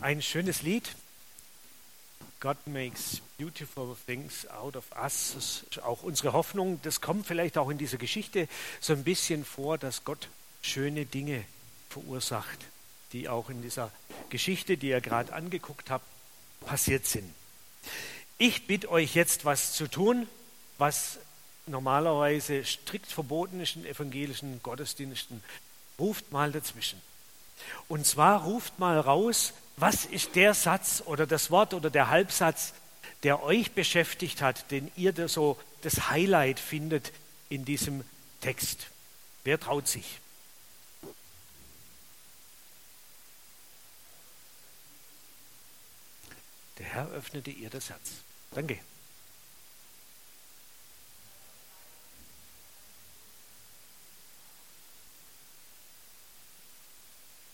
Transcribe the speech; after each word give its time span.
Ein 0.00 0.22
schönes 0.22 0.62
Lied. 0.62 0.94
God 2.40 2.56
makes 2.66 3.20
beautiful 3.36 3.94
things 4.06 4.48
out 4.48 4.74
of 4.74 4.84
us. 4.92 5.32
Das 5.34 5.62
ist 5.70 5.82
auch 5.82 6.02
unsere 6.02 6.32
Hoffnung. 6.32 6.80
Das 6.82 7.02
kommt 7.02 7.26
vielleicht 7.26 7.58
auch 7.58 7.68
in 7.68 7.76
dieser 7.76 7.98
Geschichte 7.98 8.48
so 8.80 8.94
ein 8.94 9.04
bisschen 9.04 9.44
vor, 9.44 9.76
dass 9.76 10.04
Gott 10.04 10.28
schöne 10.62 11.04
Dinge 11.04 11.44
verursacht, 11.90 12.58
die 13.12 13.28
auch 13.28 13.50
in 13.50 13.60
dieser 13.60 13.90
Geschichte, 14.30 14.78
die 14.78 14.88
ihr 14.88 15.02
gerade 15.02 15.34
angeguckt 15.34 15.90
habt, 15.90 16.06
passiert 16.60 17.04
sind. 17.04 17.30
Ich 18.38 18.66
bitte 18.66 18.90
euch 18.90 19.14
jetzt 19.14 19.44
was 19.44 19.74
zu 19.74 19.86
tun, 19.86 20.26
was 20.78 21.18
normalerweise 21.66 22.64
strikt 22.64 23.12
verboten 23.12 23.60
ist 23.60 23.76
in 23.76 23.84
evangelischen 23.84 24.62
Gottesdiensten. 24.62 25.42
Ruft 25.98 26.32
mal 26.32 26.52
dazwischen. 26.52 27.02
Und 27.86 28.06
zwar 28.06 28.44
ruft 28.44 28.78
mal 28.78 28.98
raus, 28.98 29.52
was 29.80 30.04
ist 30.04 30.36
der 30.36 30.54
Satz 30.54 31.02
oder 31.06 31.26
das 31.26 31.50
Wort 31.50 31.74
oder 31.74 31.90
der 31.90 32.10
Halbsatz, 32.10 32.74
der 33.22 33.42
euch 33.42 33.72
beschäftigt 33.72 34.42
hat, 34.42 34.70
den 34.70 34.90
ihr 34.96 35.12
da 35.12 35.28
so 35.28 35.58
das 35.82 36.10
Highlight 36.10 36.60
findet 36.60 37.12
in 37.48 37.64
diesem 37.64 38.04
Text? 38.40 38.86
Wer 39.44 39.58
traut 39.58 39.88
sich? 39.88 40.20
Der 46.78 46.86
Herr 46.86 47.08
öffnete 47.10 47.50
ihr 47.50 47.70
das 47.70 47.90
Herz. 47.90 48.10
Danke. 48.52 48.78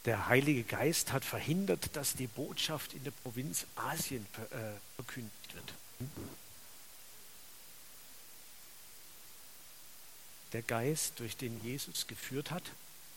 Der 0.06 0.28
Heilige 0.28 0.62
Geist 0.62 1.12
hat 1.12 1.24
verhindert, 1.24 1.94
dass 1.96 2.14
die 2.14 2.28
Botschaft 2.28 2.94
in 2.94 3.02
der 3.02 3.10
Provinz 3.10 3.66
Asien 3.74 4.24
äh, 4.50 4.56
verkündigt 4.94 5.54
wird. 5.54 5.74
Der 10.52 10.62
Geist, 10.62 11.18
durch 11.18 11.36
den 11.36 11.60
Jesus 11.64 12.06
geführt 12.06 12.52
hat. 12.52 12.62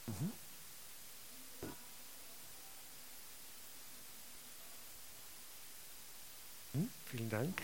Mhm. 0.08 0.32
Hm, 6.74 6.90
vielen 7.12 7.30
Dank. 7.30 7.62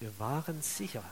Wir 0.00 0.18
waren 0.18 0.62
sicher. 0.62 1.04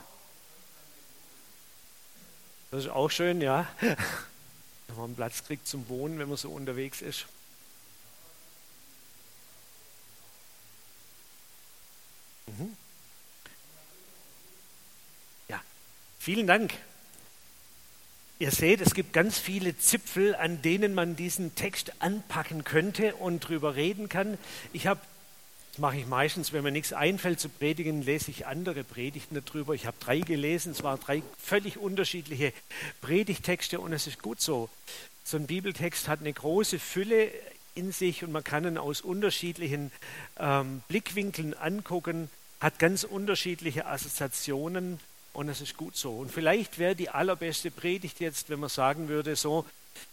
Das 2.73 2.85
ist 2.85 2.91
auch 2.91 3.09
schön, 3.09 3.41
ja. 3.41 3.69
Wenn 3.81 4.97
man 4.97 5.05
einen 5.05 5.15
Platz 5.17 5.45
kriegt 5.45 5.69
zum 5.69 5.89
Wohnen, 5.89 6.19
wenn 6.19 6.29
man 6.29 6.37
so 6.37 6.51
unterwegs 6.51 7.03
ist. 7.03 7.27
Vielen 16.27 16.49
Dank. 16.49 16.75
Ihr 18.41 18.51
seht, 18.51 18.81
es 18.81 18.95
gibt 18.95 19.13
ganz 19.13 19.39
viele 19.39 19.79
Zipfel, 19.79 20.35
an 20.35 20.61
denen 20.61 20.93
man 20.93 21.15
diesen 21.15 21.55
Text 21.55 21.93
anpacken 22.01 22.65
könnte 22.65 23.15
und 23.15 23.47
drüber 23.47 23.77
reden 23.77 24.09
kann. 24.09 24.37
Ich 24.73 24.89
habe, 24.89 24.99
das 25.71 25.79
mache 25.79 25.99
ich 25.99 26.07
meistens, 26.09 26.53
wenn 26.53 26.65
mir 26.65 26.73
nichts 26.73 26.93
einfällt 26.93 27.39
zu 27.39 27.49
predigen, 27.49 28.03
lese 28.03 28.33
ich 28.33 28.45
andere 28.45 28.83
Predigten 28.83 29.41
darüber. 29.41 29.73
Ich 29.73 29.87
habe 29.87 29.97
drei 30.01 30.19
gelesen, 30.19 30.73
es 30.73 30.83
waren 30.83 30.99
drei 30.99 31.23
völlig 31.39 31.79
unterschiedliche 31.79 32.53
Predigtexte 33.03 33.79
und 33.79 33.93
es 33.93 34.09
ist 34.09 34.21
gut 34.21 34.41
so. 34.41 34.69
So 35.23 35.37
ein 35.37 35.47
Bibeltext 35.47 36.09
hat 36.09 36.19
eine 36.19 36.33
große 36.33 36.81
Fülle 36.81 37.31
in 37.77 37.93
sich 37.93 38.25
und 38.25 38.33
man 38.33 38.43
kann 38.43 38.65
ihn 38.65 38.79
aus 38.79 39.01
unterschiedlichen 39.01 39.93
ähm, 40.41 40.83
Blickwinkeln 40.89 41.55
angucken, 41.55 42.29
hat 42.59 42.81
ganz 42.81 43.05
unterschiedliche 43.05 43.87
Assoziationen 43.87 44.99
und 45.37 45.51
es 45.51 45.61
ist 45.61 45.77
gut 45.77 45.97
so. 45.97 46.13
Und 46.13 46.33
vielleicht 46.33 46.79
wäre 46.79 46.97
die 46.97 47.11
allerbeste 47.11 47.71
Predigt 47.71 48.21
jetzt, 48.21 48.49
wenn 48.49 48.59
man 48.59 48.71
sagen 48.71 49.09
würde, 49.09 49.37
so, 49.37 49.67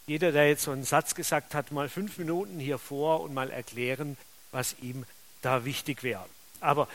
jeder, 0.06 0.34
der 0.34 0.50
jetzt 0.50 0.64
so 0.64 0.72
einen 0.72 0.84
Satz 0.84 1.16
gesagt 1.16 1.56
hat, 1.56 1.72
mal 1.72 1.88
fünf 1.88 2.18
Minuten 2.18 2.60
hier 2.60 2.78
vor 2.78 3.22
und 3.22 3.34
mal 3.34 3.50
erklären, 3.50 4.18
was 4.52 4.76
ihm 4.82 5.06
da 5.42 5.64
wichtig 5.64 6.04
wäre. 6.04 6.26
Aber 6.60 6.90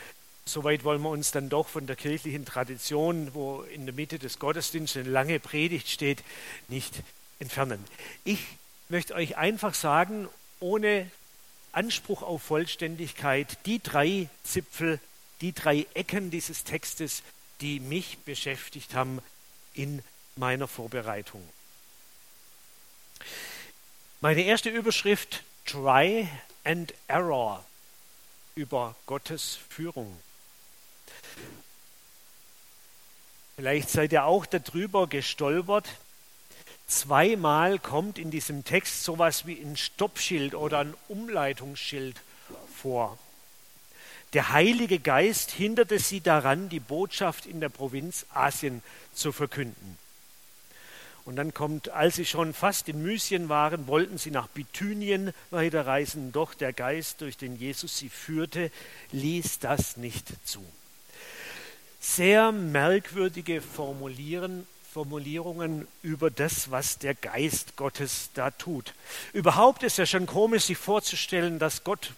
soweit 0.45 0.83
wollen 0.83 1.01
wir 1.01 1.09
uns 1.09 1.31
dann 1.31 1.49
doch 1.49 1.67
von 1.67 1.87
der 1.87 1.95
kirchlichen 1.95 2.45
Tradition, 2.45 3.33
wo 3.33 3.63
in 3.63 3.87
der 3.87 3.95
Mitte 3.95 4.19
des 4.19 4.37
Gottesdienstes 4.37 5.01
eine 5.01 5.11
lange 5.11 5.39
Predigt 5.39 5.89
steht, 5.89 6.23
nicht 6.67 7.01
entfernen. 7.39 7.83
Ich 8.25 8.45
möchte 8.89 9.15
euch 9.15 9.37
einfach 9.37 9.73
sagen, 9.73 10.29
ohne 10.59 11.09
Anspruch 11.71 12.21
auf 12.21 12.43
Vollständigkeit, 12.43 13.57
die 13.65 13.81
drei 13.81 14.29
Zipfel, 14.43 14.99
die 15.41 15.53
drei 15.53 15.87
Ecken 15.95 16.29
dieses 16.29 16.63
Textes, 16.63 17.23
die 17.61 17.79
mich 17.79 18.19
beschäftigt 18.19 18.93
haben 18.93 19.21
in 19.73 20.01
meiner 20.35 20.67
Vorbereitung. 20.67 21.47
Meine 24.21 24.41
erste 24.41 24.69
Überschrift, 24.69 25.43
Try 25.65 26.27
and 26.63 26.93
Error 27.07 27.63
über 28.55 28.95
Gottes 29.05 29.59
Führung. 29.69 30.19
Vielleicht 33.55 33.89
seid 33.89 34.11
ihr 34.13 34.25
auch 34.25 34.45
darüber 34.45 35.07
gestolpert. 35.07 35.89
Zweimal 36.87 37.77
kommt 37.77 38.17
in 38.17 38.31
diesem 38.31 38.63
Text 38.63 39.03
sowas 39.03 39.45
wie 39.45 39.61
ein 39.61 39.77
Stoppschild 39.77 40.55
oder 40.55 40.79
ein 40.79 40.93
Umleitungsschild 41.07 42.15
vor. 42.75 43.17
Der 44.33 44.51
Heilige 44.51 44.99
Geist 44.99 45.49
hinderte 45.49 45.97
sie 45.97 46.21
daran, 46.21 46.69
die 46.69 46.79
Botschaft 46.79 47.47
in 47.47 47.61
der 47.61 47.69
Provinz 47.69 48.27
Asien 48.31 48.83
zu 49.13 49.31
verkünden. 49.31 49.97
Und 51.25 51.35
dann 51.35 51.53
kommt, 51.53 51.89
als 51.89 52.15
sie 52.15 52.25
schon 52.25 52.53
fast 52.53 52.89
in 52.89 53.03
Mysien 53.03 53.49
waren, 53.49 53.87
wollten 53.87 54.17
sie 54.17 54.31
nach 54.31 54.47
Bithynien 54.47 55.33
weiterreisen, 55.51 56.31
doch 56.31 56.53
der 56.53 56.73
Geist, 56.73 57.21
durch 57.21 57.37
den 57.37 57.55
Jesus 57.55 57.97
sie 57.97 58.09
führte, 58.09 58.71
ließ 59.11 59.59
das 59.59 59.97
nicht 59.97 60.27
zu. 60.47 60.63
Sehr 61.99 62.51
merkwürdige 62.51 63.61
Formulierungen 63.61 65.87
über 66.01 66.31
das, 66.31 66.71
was 66.71 66.97
der 66.97 67.13
Geist 67.13 67.75
Gottes 67.75 68.29
da 68.33 68.51
tut. 68.51 68.93
Überhaupt 69.33 69.83
ist 69.83 69.97
ja 69.97 70.05
schon 70.05 70.25
komisch, 70.25 70.65
sich 70.65 70.77
vorzustellen, 70.77 71.59
dass 71.59 71.83
Gott 71.83 72.13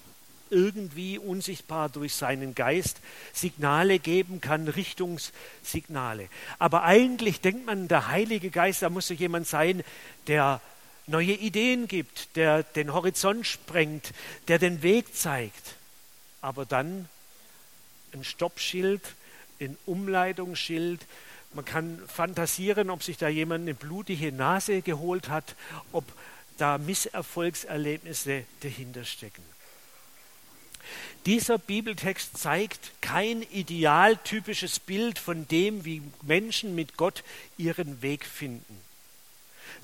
irgendwie 0.51 1.17
unsichtbar 1.17 1.89
durch 1.89 2.13
seinen 2.13 2.53
Geist 2.53 2.99
Signale 3.33 3.99
geben 3.99 4.41
kann, 4.41 4.67
Richtungssignale. 4.67 6.27
Aber 6.59 6.83
eigentlich 6.83 7.41
denkt 7.41 7.65
man, 7.65 7.87
der 7.87 8.07
Heilige 8.07 8.51
Geist, 8.51 8.81
da 8.81 8.89
muss 8.89 9.09
ja 9.09 9.15
jemand 9.15 9.47
sein, 9.47 9.83
der 10.27 10.61
neue 11.07 11.33
Ideen 11.33 11.87
gibt, 11.87 12.35
der 12.35 12.63
den 12.63 12.93
Horizont 12.93 13.47
sprengt, 13.47 14.11
der 14.47 14.59
den 14.59 14.83
Weg 14.83 15.15
zeigt. 15.15 15.75
Aber 16.41 16.65
dann 16.65 17.09
ein 18.13 18.23
Stoppschild, 18.23 19.01
ein 19.59 19.77
Umleitungsschild, 19.85 21.01
man 21.53 21.65
kann 21.65 22.01
fantasieren, 22.07 22.89
ob 22.89 23.03
sich 23.03 23.17
da 23.17 23.27
jemand 23.27 23.63
eine 23.63 23.73
blutige 23.73 24.31
Nase 24.31 24.81
geholt 24.81 25.27
hat, 25.27 25.55
ob 25.91 26.05
da 26.57 26.77
Misserfolgserlebnisse 26.77 28.45
dahinter 28.61 29.03
stecken. 29.03 29.43
Dieser 31.27 31.59
Bibeltext 31.59 32.37
zeigt 32.37 32.93
kein 33.01 33.43
idealtypisches 33.43 34.79
Bild 34.79 35.19
von 35.19 35.47
dem, 35.47 35.85
wie 35.85 36.01
Menschen 36.23 36.73
mit 36.73 36.97
Gott 36.97 37.23
ihren 37.57 38.01
Weg 38.01 38.25
finden. 38.25 38.81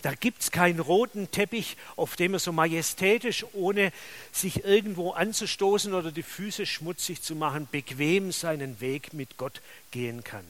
Da 0.02 0.14
gibt 0.14 0.42
es 0.42 0.52
keinen 0.52 0.80
roten 0.80 1.30
Teppich, 1.30 1.78
auf 1.96 2.16
dem 2.16 2.34
er 2.34 2.40
so 2.40 2.52
majestätisch, 2.52 3.46
ohne 3.54 3.92
sich 4.32 4.64
irgendwo 4.64 5.12
anzustoßen 5.12 5.94
oder 5.94 6.12
die 6.12 6.24
Füße 6.24 6.66
schmutzig 6.66 7.22
zu 7.22 7.36
machen, 7.36 7.68
bequem 7.72 8.32
seinen 8.32 8.80
Weg 8.82 9.14
mit 9.14 9.38
Gott 9.38 9.62
gehen 9.92 10.24
kann. 10.24 10.46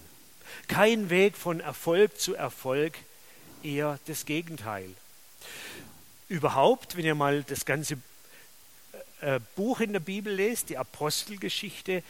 Kein 0.67 1.09
Weg 1.09 1.35
von 1.35 1.59
Erfolg 1.59 2.19
zu 2.19 2.33
Erfolg, 2.35 2.97
eher 3.61 3.99
das 4.07 4.25
Gegenteil. 4.25 4.89
Überhaupt, 6.29 6.97
wenn 6.97 7.05
ihr 7.05 7.15
mal 7.15 7.43
das 7.43 7.65
ganze 7.65 7.97
äh, 9.21 9.39
Buch 9.55 9.79
in 9.79 9.93
der 9.93 9.99
Bibel 9.99 10.33
lest, 10.33 10.69
die 10.69 10.77
Apostelgeschichte, 10.77 12.03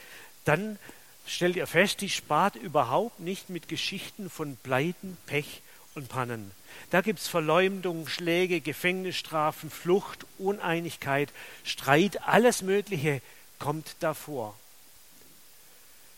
dann 0.46 0.80
stellt 1.26 1.56
ihr 1.56 1.68
fest, 1.68 2.02
die 2.02 2.10
spart 2.10 2.56
überhaupt 2.56 3.20
nicht 3.20 3.50
mit 3.50 3.68
Geschichten 3.68 4.30
von 4.30 4.56
Pleiten, 4.58 5.18
Pech 5.26 5.62
und 5.96 6.10
Pannen. 6.10 6.52
Da 6.90 7.02
gibt 7.02 7.20
es 7.20 7.28
Verleumdung, 7.28 8.08
Schläge, 8.08 8.62
Gefängnisstrafen, 8.62 9.70
Flucht, 9.70 10.26
Uneinigkeit, 10.38 11.30
Streit, 11.64 12.22
alles 12.28 12.62
Mögliche 12.62 13.22
kommt 13.60 13.96
davor 14.00 14.56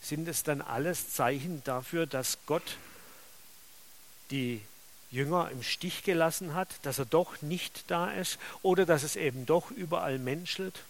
sind 0.00 0.28
es 0.28 0.42
dann 0.42 0.60
alles 0.60 1.12
Zeichen 1.12 1.62
dafür, 1.64 2.06
dass 2.06 2.38
Gott 2.46 2.76
die 4.30 4.60
Jünger 5.10 5.50
im 5.50 5.62
Stich 5.62 6.02
gelassen 6.04 6.54
hat, 6.54 6.68
dass 6.82 6.98
er 6.98 7.04
doch 7.04 7.42
nicht 7.42 7.90
da 7.90 8.10
ist 8.12 8.38
oder 8.62 8.86
dass 8.86 9.02
es 9.02 9.16
eben 9.16 9.46
doch 9.46 9.70
überall 9.70 10.18
menschelt? 10.18 10.80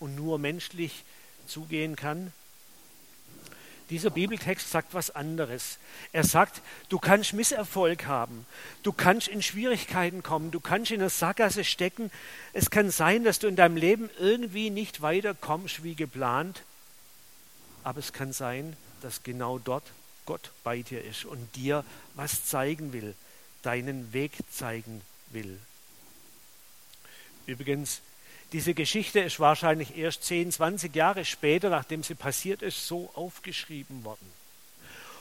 und 0.00 0.16
nur 0.16 0.38
menschlich 0.38 1.04
zugehen 1.46 1.96
kann? 1.96 2.32
Dieser 3.90 4.10
Bibeltext 4.10 4.70
sagt 4.70 4.92
was 4.92 5.10
anderes. 5.10 5.78
Er 6.12 6.24
sagt, 6.24 6.60
du 6.90 6.98
kannst 6.98 7.32
Misserfolg 7.32 8.04
haben, 8.04 8.44
du 8.82 8.92
kannst 8.92 9.28
in 9.28 9.42
Schwierigkeiten 9.42 10.22
kommen, 10.22 10.50
du 10.50 10.60
kannst 10.60 10.90
in 10.90 11.00
eine 11.00 11.08
Sackgasse 11.08 11.64
stecken. 11.64 12.10
Es 12.52 12.68
kann 12.68 12.90
sein, 12.90 13.24
dass 13.24 13.38
du 13.38 13.46
in 13.46 13.56
deinem 13.56 13.78
Leben 13.78 14.10
irgendwie 14.18 14.68
nicht 14.68 15.00
weiterkommst 15.00 15.82
wie 15.84 15.94
geplant, 15.94 16.62
aber 17.82 17.98
es 17.98 18.12
kann 18.12 18.34
sein, 18.34 18.76
dass 19.00 19.22
genau 19.22 19.58
dort 19.58 19.84
Gott 20.26 20.50
bei 20.64 20.82
dir 20.82 21.02
ist 21.02 21.24
und 21.24 21.56
dir 21.56 21.82
was 22.14 22.44
zeigen 22.44 22.92
will, 22.92 23.14
deinen 23.62 24.12
Weg 24.12 24.32
zeigen 24.50 25.00
will. 25.30 25.58
Übrigens, 27.46 28.00
diese 28.52 28.74
Geschichte 28.74 29.20
ist 29.20 29.40
wahrscheinlich 29.40 29.96
erst 29.96 30.24
10, 30.24 30.52
20 30.52 30.94
Jahre 30.94 31.24
später, 31.24 31.68
nachdem 31.68 32.02
sie 32.02 32.14
passiert 32.14 32.62
ist, 32.62 32.86
so 32.86 33.10
aufgeschrieben 33.14 34.04
worden. 34.04 34.32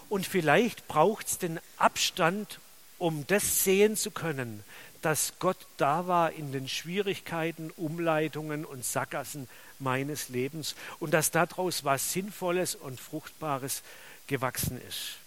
Und 0.09 0.25
vielleicht 0.25 0.87
braucht 0.87 1.27
es 1.27 1.37
den 1.37 1.59
Abstand, 1.77 2.59
um 2.97 3.27
das 3.27 3.63
sehen 3.63 3.97
zu 3.97 4.11
können, 4.11 4.63
dass 5.01 5.33
Gott 5.39 5.57
da 5.77 6.07
war 6.07 6.31
in 6.31 6.51
den 6.51 6.67
Schwierigkeiten, 6.67 7.71
Umleitungen 7.71 8.65
und 8.65 8.85
Sackgassen 8.85 9.47
meines 9.79 10.29
Lebens 10.29 10.75
und 10.99 11.13
dass 11.13 11.31
daraus 11.31 11.83
was 11.83 12.13
Sinnvolles 12.13 12.75
und 12.75 12.99
Fruchtbares 12.99 13.83
gewachsen 14.27 14.81
ist. 14.87 15.17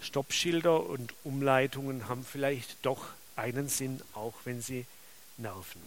Stoppschilder 0.00 0.86
und 0.86 1.14
Umleitungen 1.24 2.08
haben 2.08 2.24
vielleicht 2.24 2.84
doch 2.84 3.06
einen 3.36 3.68
Sinn, 3.68 4.00
auch 4.14 4.34
wenn 4.44 4.60
sie 4.62 4.86
nerven. 5.36 5.80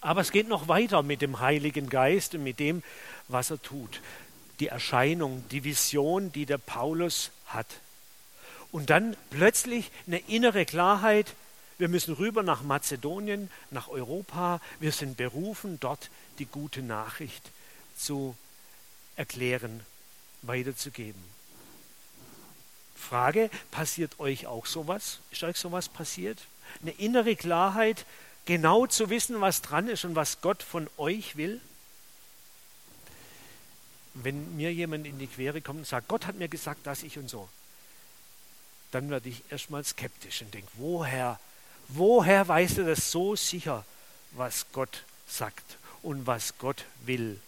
Aber 0.00 0.20
es 0.20 0.32
geht 0.32 0.48
noch 0.48 0.68
weiter 0.68 1.02
mit 1.02 1.22
dem 1.22 1.40
Heiligen 1.40 1.88
Geist 1.88 2.34
und 2.34 2.42
mit 2.42 2.58
dem, 2.58 2.82
was 3.28 3.50
er 3.50 3.60
tut. 3.62 4.00
Die 4.60 4.68
Erscheinung, 4.68 5.44
die 5.50 5.64
Vision, 5.64 6.30
die 6.30 6.46
der 6.46 6.58
Paulus 6.58 7.30
hat. 7.46 7.66
Und 8.70 8.90
dann 8.90 9.16
plötzlich 9.30 9.90
eine 10.06 10.18
innere 10.18 10.66
Klarheit, 10.66 11.34
wir 11.78 11.88
müssen 11.88 12.14
rüber 12.14 12.42
nach 12.42 12.62
Mazedonien, 12.62 13.50
nach 13.70 13.88
Europa, 13.88 14.60
wir 14.78 14.92
sind 14.92 15.16
berufen, 15.16 15.78
dort 15.80 16.10
die 16.38 16.46
gute 16.46 16.82
Nachricht 16.82 17.50
zu 17.96 18.36
erklären, 19.16 19.80
weiterzugeben. 20.42 21.22
Frage, 23.04 23.50
passiert 23.70 24.18
euch 24.18 24.46
auch 24.46 24.66
sowas? 24.66 25.20
Ist 25.30 25.44
euch 25.44 25.56
sowas 25.56 25.88
passiert? 25.88 26.38
eine 26.82 26.92
innere 26.92 27.36
Klarheit, 27.36 28.04
genau 28.44 28.86
zu 28.86 29.10
wissen, 29.10 29.40
was 29.40 29.62
dran 29.62 29.88
ist 29.88 30.04
und 30.04 30.14
was 30.14 30.40
Gott 30.40 30.62
von 30.62 30.88
euch 30.96 31.36
will? 31.36 31.60
Wenn 34.14 34.56
mir 34.56 34.72
jemand 34.72 35.06
in 35.06 35.18
die 35.18 35.26
Quere 35.26 35.60
kommt 35.60 35.80
und 35.80 35.86
sagt, 35.86 36.08
Gott 36.08 36.26
hat 36.26 36.36
mir 36.36 36.48
gesagt, 36.48 36.86
dass 36.86 37.02
ich 37.02 37.18
und 37.18 37.28
so, 37.28 37.48
dann 38.92 39.10
werde 39.10 39.28
ich 39.28 39.42
erstmal 39.50 39.84
skeptisch 39.84 40.42
und 40.42 40.54
denke, 40.54 40.70
woher, 40.74 41.40
woher 41.88 42.46
weißt 42.46 42.78
du 42.78 42.84
das 42.84 43.10
so 43.10 43.34
sicher, 43.34 43.84
was 44.32 44.66
Gott 44.72 45.02
sagt 45.26 45.78
und 46.02 46.26
was 46.26 46.58
Gott 46.58 46.84
will? 47.04 47.40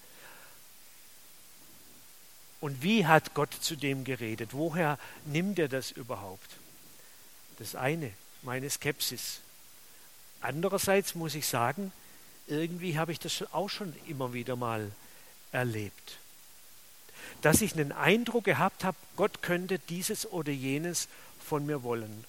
Und 2.61 2.83
wie 2.83 3.07
hat 3.07 3.35
Gott 3.35 3.53
zu 3.53 3.77
dem 3.77 4.05
geredet? 4.05 4.51
Woher 4.53 4.99
nimmt 5.25 5.59
er 5.59 5.69
das 5.69 5.91
überhaupt? 5.91 6.57
Das 7.59 7.75
eine 7.75 8.13
meine 8.43 8.71
Skepsis. 8.71 9.41
Andererseits 10.41 11.15
muss 11.15 11.35
ich 11.35 11.47
sagen, 11.47 11.93
irgendwie 12.47 12.99
habe 12.99 13.13
ich 13.13 13.19
das 13.19 13.45
auch 13.53 13.69
schon 13.69 13.95
immer 14.07 14.33
wieder 14.33 14.57
mal 14.57 14.93
erlebt. 15.53 16.19
Dass 17.43 17.61
ich 17.61 17.75
einen 17.75 17.93
Eindruck 17.93 18.45
gehabt 18.45 18.85
habe, 18.85 18.97
Gott 19.17 19.43
könnte 19.43 19.79
dieses 19.79 20.31
oder 20.31 20.53
jenes 20.53 21.09
von 21.45 21.67
mir 21.67 21.83
wollen. 21.83 22.25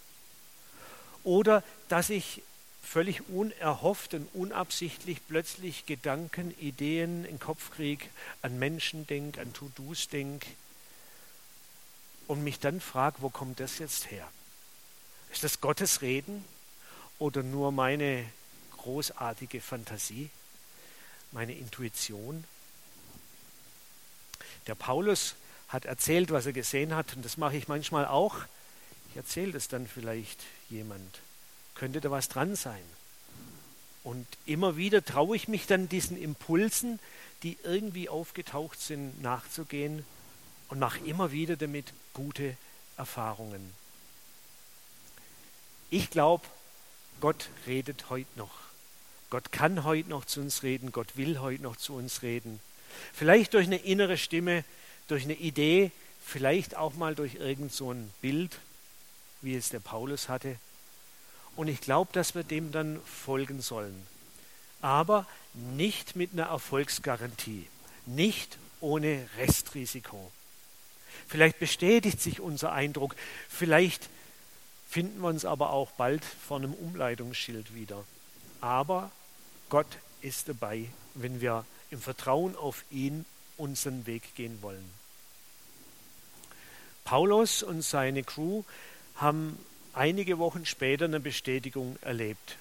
Oder 1.24 1.64
dass 1.88 2.10
ich 2.10 2.42
völlig 2.88 3.28
unerhofft 3.30 4.14
und 4.14 4.30
unabsichtlich 4.34 5.20
plötzlich 5.28 5.86
Gedanken, 5.86 6.58
Ideen 6.58 7.26
in 7.26 7.38
Kopf 7.38 7.72
kriege, 7.72 8.06
an 8.42 8.58
Menschen 8.58 9.06
denke, 9.06 9.42
an 9.42 9.52
To-Dos 9.54 10.08
denke 10.08 10.48
und 12.28 12.44
mich 12.44 12.60
dann 12.60 12.80
frage, 12.80 13.18
wo 13.20 13.30
kommt 13.30 13.60
das 13.60 13.80
jetzt 13.80 14.10
her? 14.10 14.28
Ist 15.32 15.44
das 15.44 15.60
Gottes 15.60 16.02
Reden 16.02 16.46
oder 17.20 17.44
nur 17.44 17.74
meine 17.74 18.26
großartige 18.78 19.60
Fantasie, 19.60 20.30
meine 21.34 21.54
Intuition? 21.54 22.46
Der 24.68 24.76
Paulus 24.76 25.36
hat 25.68 25.84
erzählt, 25.84 26.32
was 26.32 26.46
er 26.46 26.54
gesehen 26.54 26.96
hat, 26.96 27.16
und 27.18 27.26
das 27.26 27.36
mache 27.36 27.58
ich 27.58 27.68
manchmal 27.68 28.06
auch. 28.06 28.38
Ich 29.10 29.18
erzähle 29.18 29.52
das 29.52 29.68
dann 29.68 29.88
vielleicht 29.88 30.40
jemand. 30.70 31.20
Könnte 31.78 32.02
da 32.02 32.10
was 32.10 32.28
dran 32.28 32.56
sein? 32.56 32.82
Und 34.04 34.26
immer 34.46 34.78
wieder 34.78 35.06
traue 35.06 35.36
ich 35.36 35.48
mich 35.48 35.68
dann 35.68 35.90
diesen 35.90 36.20
Impulsen, 36.20 37.00
die 37.44 37.58
irgendwie 37.64 38.10
aufgetaucht 38.10 38.80
sind, 38.80 39.22
nachzugehen 39.22 40.04
und 40.70 40.80
mache 40.80 41.00
immer 41.00 41.32
wieder 41.32 41.56
damit 41.56 41.94
gute 42.14 42.58
Erfahrungen. 42.98 43.74
Ich 45.90 46.10
glaube, 46.10 46.46
Gott 47.22 47.50
redet 47.68 48.10
heute 48.10 48.30
noch. 48.38 48.58
Gott 49.30 49.52
kann 49.52 49.84
heute 49.84 50.10
noch 50.10 50.26
zu 50.26 50.42
uns 50.42 50.64
reden. 50.64 50.92
Gott 50.92 51.16
will 51.16 51.40
heute 51.40 51.62
noch 51.62 51.76
zu 51.76 51.94
uns 51.96 52.22
reden. 52.24 52.60
Vielleicht 53.14 53.54
durch 53.54 53.68
eine 53.68 53.78
innere 53.78 54.18
Stimme, 54.18 54.64
durch 55.08 55.26
eine 55.26 55.36
Idee, 55.36 55.92
vielleicht 56.26 56.76
auch 56.76 56.96
mal 56.96 57.14
durch 57.14 57.36
irgend 57.36 57.72
so 57.72 57.92
ein 57.92 58.12
Bild, 58.22 58.58
wie 59.42 59.56
es 59.56 59.70
der 59.70 59.80
Paulus 59.80 60.28
hatte. 60.28 60.58
Und 61.58 61.68
ich 61.68 61.82
glaube, 61.82 62.14
dass 62.14 62.36
wir 62.36 62.44
dem 62.44 62.72
dann 62.72 63.02
folgen 63.04 63.62
sollen. 63.62 64.08
Aber 64.82 65.26
nicht 65.54 66.16
mit 66.16 66.32
einer 66.32 66.46
Erfolgsgarantie, 66.46 67.68
nicht 68.06 68.58
ohne 68.80 69.28
Restrisiko. 69.38 70.32
Vielleicht 71.28 71.60
bestätigt 71.60 72.22
sich 72.22 72.40
unser 72.40 72.72
Eindruck, 72.72 73.16
vielleicht 73.50 74.08
finden 74.88 75.20
wir 75.20 75.30
uns 75.30 75.46
aber 75.46 75.72
auch 75.72 75.92
bald 75.92 76.24
vor 76.24 76.58
einem 76.58 76.74
Umleitungsschild 76.74 77.74
wieder. 77.74 78.04
Aber 78.62 79.12
Gott 79.70 79.88
ist 80.22 80.48
dabei, 80.48 80.86
wenn 81.16 81.42
wir 81.42 81.66
im 81.90 82.00
Vertrauen 82.00 82.56
auf 82.56 82.86
ihn 82.92 83.26
unseren 83.58 84.06
Weg 84.06 84.36
gehen 84.36 84.62
wollen. 84.62 84.90
Paulus 87.04 87.64
und 87.64 87.82
seine 87.82 88.24
Crew 88.24 88.64
haben 89.16 89.58
einige 89.98 90.38
Wochen 90.38 90.66
später 90.66 91.06
eine 91.06 91.20
Bestätigung 91.20 91.98
erlebt. 92.02 92.58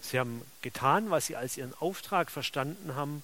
Sie 0.00 0.18
haben 0.18 0.42
getan, 0.62 1.10
was 1.10 1.26
sie 1.26 1.36
als 1.36 1.56
ihren 1.56 1.74
Auftrag 1.80 2.30
verstanden 2.30 2.94
haben, 2.94 3.22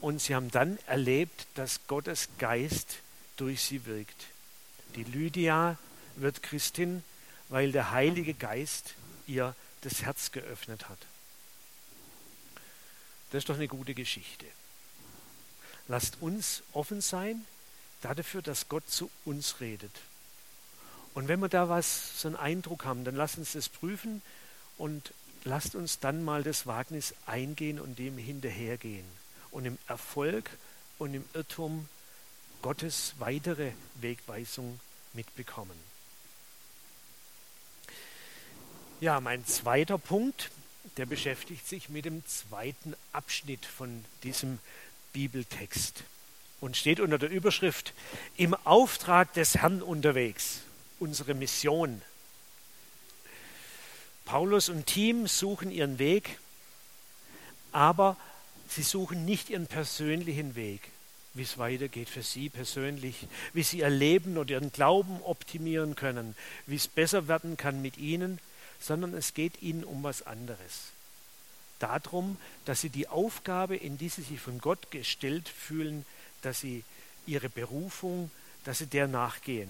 und 0.00 0.20
sie 0.20 0.36
haben 0.36 0.50
dann 0.52 0.78
erlebt, 0.86 1.46
dass 1.56 1.80
Gottes 1.88 2.28
Geist 2.38 2.98
durch 3.36 3.62
sie 3.62 3.84
wirkt. 3.84 4.26
Die 4.94 5.02
Lydia 5.02 5.76
wird 6.14 6.42
Christin 6.42 7.02
weil 7.48 7.72
der 7.72 7.90
Heilige 7.90 8.34
Geist 8.34 8.94
ihr 9.26 9.54
das 9.82 10.02
Herz 10.02 10.32
geöffnet 10.32 10.88
hat. 10.88 10.98
Das 13.30 13.40
ist 13.40 13.48
doch 13.48 13.56
eine 13.56 13.68
gute 13.68 13.94
Geschichte. 13.94 14.46
Lasst 15.86 16.20
uns 16.20 16.62
offen 16.72 17.00
sein 17.00 17.46
dafür, 18.02 18.42
dass 18.42 18.68
Gott 18.68 18.88
zu 18.88 19.10
uns 19.24 19.60
redet. 19.60 19.92
Und 21.18 21.26
wenn 21.26 21.40
wir 21.40 21.48
da 21.48 21.68
was, 21.68 22.20
so 22.20 22.28
einen 22.28 22.36
Eindruck 22.36 22.84
haben, 22.84 23.02
dann 23.02 23.16
lasst 23.16 23.38
uns 23.38 23.50
das 23.50 23.68
prüfen 23.68 24.22
und 24.76 25.12
lasst 25.42 25.74
uns 25.74 25.98
dann 25.98 26.24
mal 26.24 26.44
das 26.44 26.64
Wagnis 26.68 27.12
eingehen 27.26 27.80
und 27.80 27.98
dem 27.98 28.16
hinterhergehen 28.16 29.04
und 29.50 29.64
im 29.64 29.78
Erfolg 29.88 30.48
und 30.96 31.14
im 31.14 31.24
Irrtum 31.34 31.88
Gottes 32.62 33.14
weitere 33.18 33.72
Wegweisung 34.00 34.78
mitbekommen. 35.12 35.76
Ja, 39.00 39.20
mein 39.20 39.44
zweiter 39.44 39.98
Punkt, 39.98 40.52
der 40.98 41.06
beschäftigt 41.06 41.66
sich 41.66 41.88
mit 41.88 42.04
dem 42.04 42.24
zweiten 42.26 42.94
Abschnitt 43.10 43.66
von 43.66 44.04
diesem 44.22 44.60
Bibeltext 45.12 46.04
und 46.60 46.76
steht 46.76 47.00
unter 47.00 47.18
der 47.18 47.30
Überschrift 47.30 47.92
Im 48.36 48.54
Auftrag 48.54 49.32
des 49.32 49.56
Herrn 49.56 49.82
unterwegs, 49.82 50.60
unsere 51.00 51.34
Mission. 51.34 52.02
Paulus 54.24 54.68
und 54.68 54.86
Team 54.86 55.26
suchen 55.26 55.70
ihren 55.70 55.98
Weg, 55.98 56.38
aber 57.72 58.16
sie 58.68 58.82
suchen 58.82 59.24
nicht 59.24 59.50
ihren 59.50 59.66
persönlichen 59.66 60.54
Weg, 60.54 60.90
wie 61.32 61.42
es 61.42 61.56
weitergeht 61.56 62.08
für 62.10 62.22
sie 62.22 62.50
persönlich, 62.50 63.26
wie 63.54 63.62
sie 63.62 63.78
ihr 63.78 63.90
Leben 63.90 64.36
oder 64.36 64.50
ihren 64.50 64.72
Glauben 64.72 65.22
optimieren 65.22 65.94
können, 65.96 66.36
wie 66.66 66.76
es 66.76 66.88
besser 66.88 67.26
werden 67.28 67.56
kann 67.56 67.80
mit 67.80 67.96
ihnen, 67.96 68.38
sondern 68.80 69.14
es 69.14 69.34
geht 69.34 69.62
ihnen 69.62 69.84
um 69.84 70.02
was 70.02 70.22
anderes. 70.22 70.92
darum, 71.78 72.36
dass 72.64 72.80
sie 72.80 72.90
die 72.90 73.08
Aufgabe, 73.08 73.76
in 73.76 73.98
die 73.98 74.08
sie 74.08 74.22
sich 74.22 74.40
von 74.40 74.58
Gott 74.58 74.90
gestellt 74.90 75.48
fühlen, 75.48 76.04
dass 76.42 76.60
sie 76.60 76.84
ihre 77.26 77.48
Berufung, 77.48 78.30
dass 78.64 78.78
sie 78.78 78.86
der 78.86 79.06
nachgehen. 79.06 79.68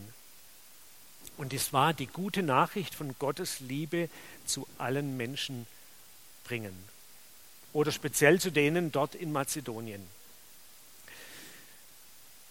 Und 1.39 1.55
es 1.55 1.73
war 1.73 1.95
die 1.95 2.07
gute 2.07 2.43
Nachricht 2.43 2.95
von 2.95 3.15
Gottes 3.19 3.61
Liebe 3.61 4.11
zu 4.45 4.67
allen 4.77 5.17
Menschen 5.17 5.67
bringen. 6.45 6.77
Oder 7.73 7.93
speziell 7.93 8.41
zu 8.41 8.51
denen 8.51 8.93
dort 8.93 9.15
in 9.15 9.33
Mazedonien. 9.33 10.03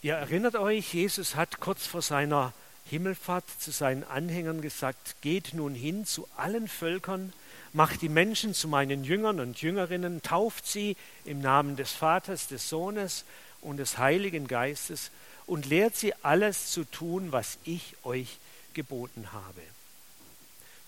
Ihr 0.01 0.13
erinnert 0.13 0.55
euch, 0.55 0.93
Jesus 0.93 1.35
hat 1.35 1.59
kurz 1.59 1.85
vor 1.85 2.01
seiner 2.01 2.53
Himmelfahrt 2.85 3.43
zu 3.59 3.71
seinen 3.71 4.05
Anhängern 4.05 4.61
gesagt, 4.61 5.17
geht 5.21 5.53
nun 5.53 5.75
hin 5.75 6.05
zu 6.05 6.27
allen 6.37 6.69
Völkern, 6.69 7.33
macht 7.73 8.01
die 8.01 8.09
Menschen 8.09 8.53
zu 8.53 8.69
meinen 8.69 9.03
Jüngern 9.03 9.41
und 9.41 9.61
Jüngerinnen, 9.61 10.21
tauft 10.21 10.65
sie 10.65 10.95
im 11.25 11.41
Namen 11.41 11.75
des 11.75 11.91
Vaters, 11.91 12.47
des 12.47 12.69
Sohnes 12.69 13.25
und 13.59 13.77
des 13.77 13.97
Heiligen 13.97 14.47
Geistes 14.47 15.11
und 15.45 15.65
lehrt 15.65 15.97
sie 15.97 16.13
alles 16.23 16.71
zu 16.71 16.85
tun, 16.85 17.33
was 17.33 17.57
ich 17.65 17.95
euch 18.03 18.37
geboten 18.77 19.33
habe. 19.33 19.61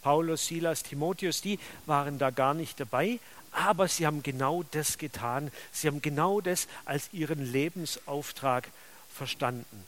Paulus, 0.02 0.46
Silas, 0.46 0.84
Timotheus, 0.84 1.42
die 1.42 1.60
waren 1.88 2.20
da 2.20 2.30
gar 2.30 2.54
nicht 2.54 2.80
dabei, 2.80 3.20
aber 3.52 3.88
sie 3.88 4.06
haben 4.06 4.24
genau 4.24 4.64
das 4.72 4.98
getan. 4.98 5.52
Sie 5.72 5.88
haben 5.88 6.02
genau 6.02 6.40
das 6.40 6.68
als 6.86 7.10
ihren 7.12 7.52
Lebensauftrag 7.52 8.70
verstanden. 9.14 9.84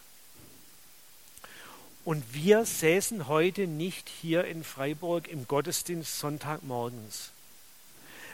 Und 2.04 2.34
wir 2.34 2.66
säßen 2.66 3.28
heute 3.28 3.68
nicht 3.68 4.10
hier 4.10 4.46
in 4.46 4.64
Freiburg 4.64 5.28
im 5.28 5.48
Gottesdienst 5.48 6.18
Sonntagmorgens, 6.18 7.30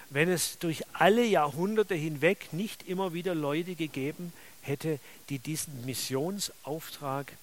wenn 0.10 0.30
es 0.30 0.58
durch 0.60 0.84
alle 0.94 1.26
Jahrhunderte 1.26 1.94
hinweg 1.94 2.54
nicht 2.54 2.88
immer 2.88 3.14
wieder 3.14 3.36
Leute 3.36 3.76
gegeben 3.76 4.32
hätte, 4.62 5.00
die 5.28 5.40
diesen 5.40 5.86
Missionsauftrag 5.86 7.34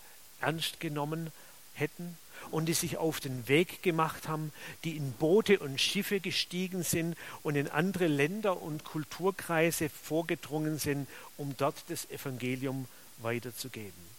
ernst 0.41 0.81
genommen 0.81 1.31
hätten 1.75 2.17
und 2.51 2.67
die 2.67 2.75
sich 2.75 2.97
auf 2.97 3.21
den 3.21 3.49
Weg 3.49 3.83
gemacht 3.83 4.29
haben, 4.29 4.53
die 4.85 4.97
in 4.97 5.13
Boote 5.13 5.59
und 5.59 5.81
Schiffe 5.81 6.21
gestiegen 6.21 6.83
sind 6.83 7.17
und 7.43 7.57
in 7.57 7.69
andere 7.69 8.07
Länder 8.07 8.61
und 8.63 8.85
Kulturkreise 8.85 9.89
vorgedrungen 9.89 10.79
sind, 10.79 11.09
um 11.37 11.57
dort 11.57 11.77
das 11.89 12.09
Evangelium 12.11 12.87
weiterzugeben. 13.19 14.15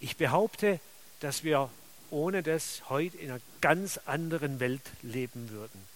Ich 0.00 0.16
behaupte, 0.16 0.80
dass 1.20 1.44
wir 1.44 1.70
ohne 2.10 2.42
das 2.42 2.82
heute 2.88 3.16
in 3.16 3.30
einer 3.30 3.40
ganz 3.60 3.98
anderen 4.04 4.60
Welt 4.60 4.82
leben 5.02 5.50
würden. 5.50 5.93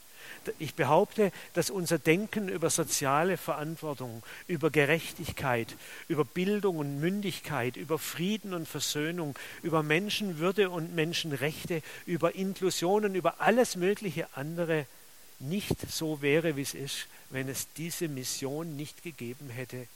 Ich 0.58 0.74
behaupte, 0.74 1.32
dass 1.54 1.70
unser 1.70 1.98
Denken 1.98 2.48
über 2.48 2.70
soziale 2.70 3.36
Verantwortung, 3.36 4.22
über 4.46 4.70
Gerechtigkeit, 4.70 5.74
über 6.08 6.24
Bildung 6.24 6.78
und 6.78 7.00
Mündigkeit, 7.00 7.76
über 7.76 7.98
Frieden 7.98 8.54
und 8.54 8.68
Versöhnung, 8.68 9.36
über 9.62 9.82
Menschenwürde 9.82 10.70
und 10.70 10.94
Menschenrechte, 10.94 11.82
über 12.06 12.34
Inklusion 12.34 13.04
und 13.04 13.14
über 13.14 13.40
alles 13.40 13.76
mögliche 13.76 14.28
andere 14.36 14.86
nicht 15.40 15.90
so 15.90 16.20
wäre, 16.20 16.56
wie 16.56 16.62
es 16.62 16.74
ist, 16.74 17.06
wenn 17.30 17.48
es 17.48 17.68
diese 17.76 18.08
Mission 18.08 18.76
nicht 18.76 19.02
gegeben 19.02 19.50
hätte. 19.50 19.86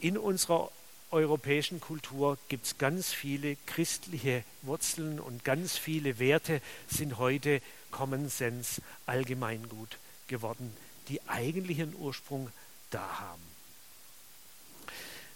In 0.00 0.16
unserer 0.16 0.70
europäischen 1.10 1.80
Kultur 1.80 2.38
gibt 2.48 2.66
es 2.66 2.78
ganz 2.78 3.12
viele 3.12 3.56
christliche 3.66 4.42
Wurzeln 4.62 5.20
und 5.20 5.44
ganz 5.44 5.78
viele 5.78 6.18
Werte 6.18 6.60
sind 6.88 7.18
heute 7.18 7.60
Common 7.94 8.28
Sense, 8.28 8.82
Allgemeingut 9.06 9.98
geworden, 10.26 10.76
die 11.08 11.20
eigentlichen 11.28 11.94
Ursprung 11.94 12.50
da 12.90 13.20
haben. 13.20 13.42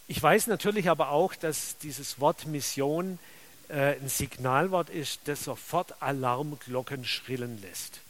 Ich 0.09 0.21
weiß 0.21 0.49
natürlich 0.49 0.91
aber 0.91 1.11
auch, 1.11 1.35
dass 1.37 1.79
dieses 1.79 2.19
Wort 2.19 2.47
Mission 2.47 3.21
äh, 3.69 3.95
ein 4.01 4.09
Signalwort 4.09 4.91
ist, 4.91 5.21
das 5.27 5.45
sofort 5.45 6.03
Alarmglocken 6.03 7.05
schrillen 7.05 7.61
lässt. 7.63 8.01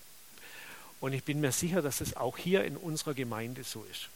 Und 1.00 1.12
ich 1.12 1.24
bin 1.24 1.40
mir 1.40 1.52
sicher, 1.52 1.82
dass 1.82 2.00
es 2.00 2.16
auch 2.16 2.38
hier 2.38 2.64
in 2.64 2.76
unserer 2.76 3.14
Gemeinde 3.14 3.64
so 3.64 3.84
ist 3.90 4.08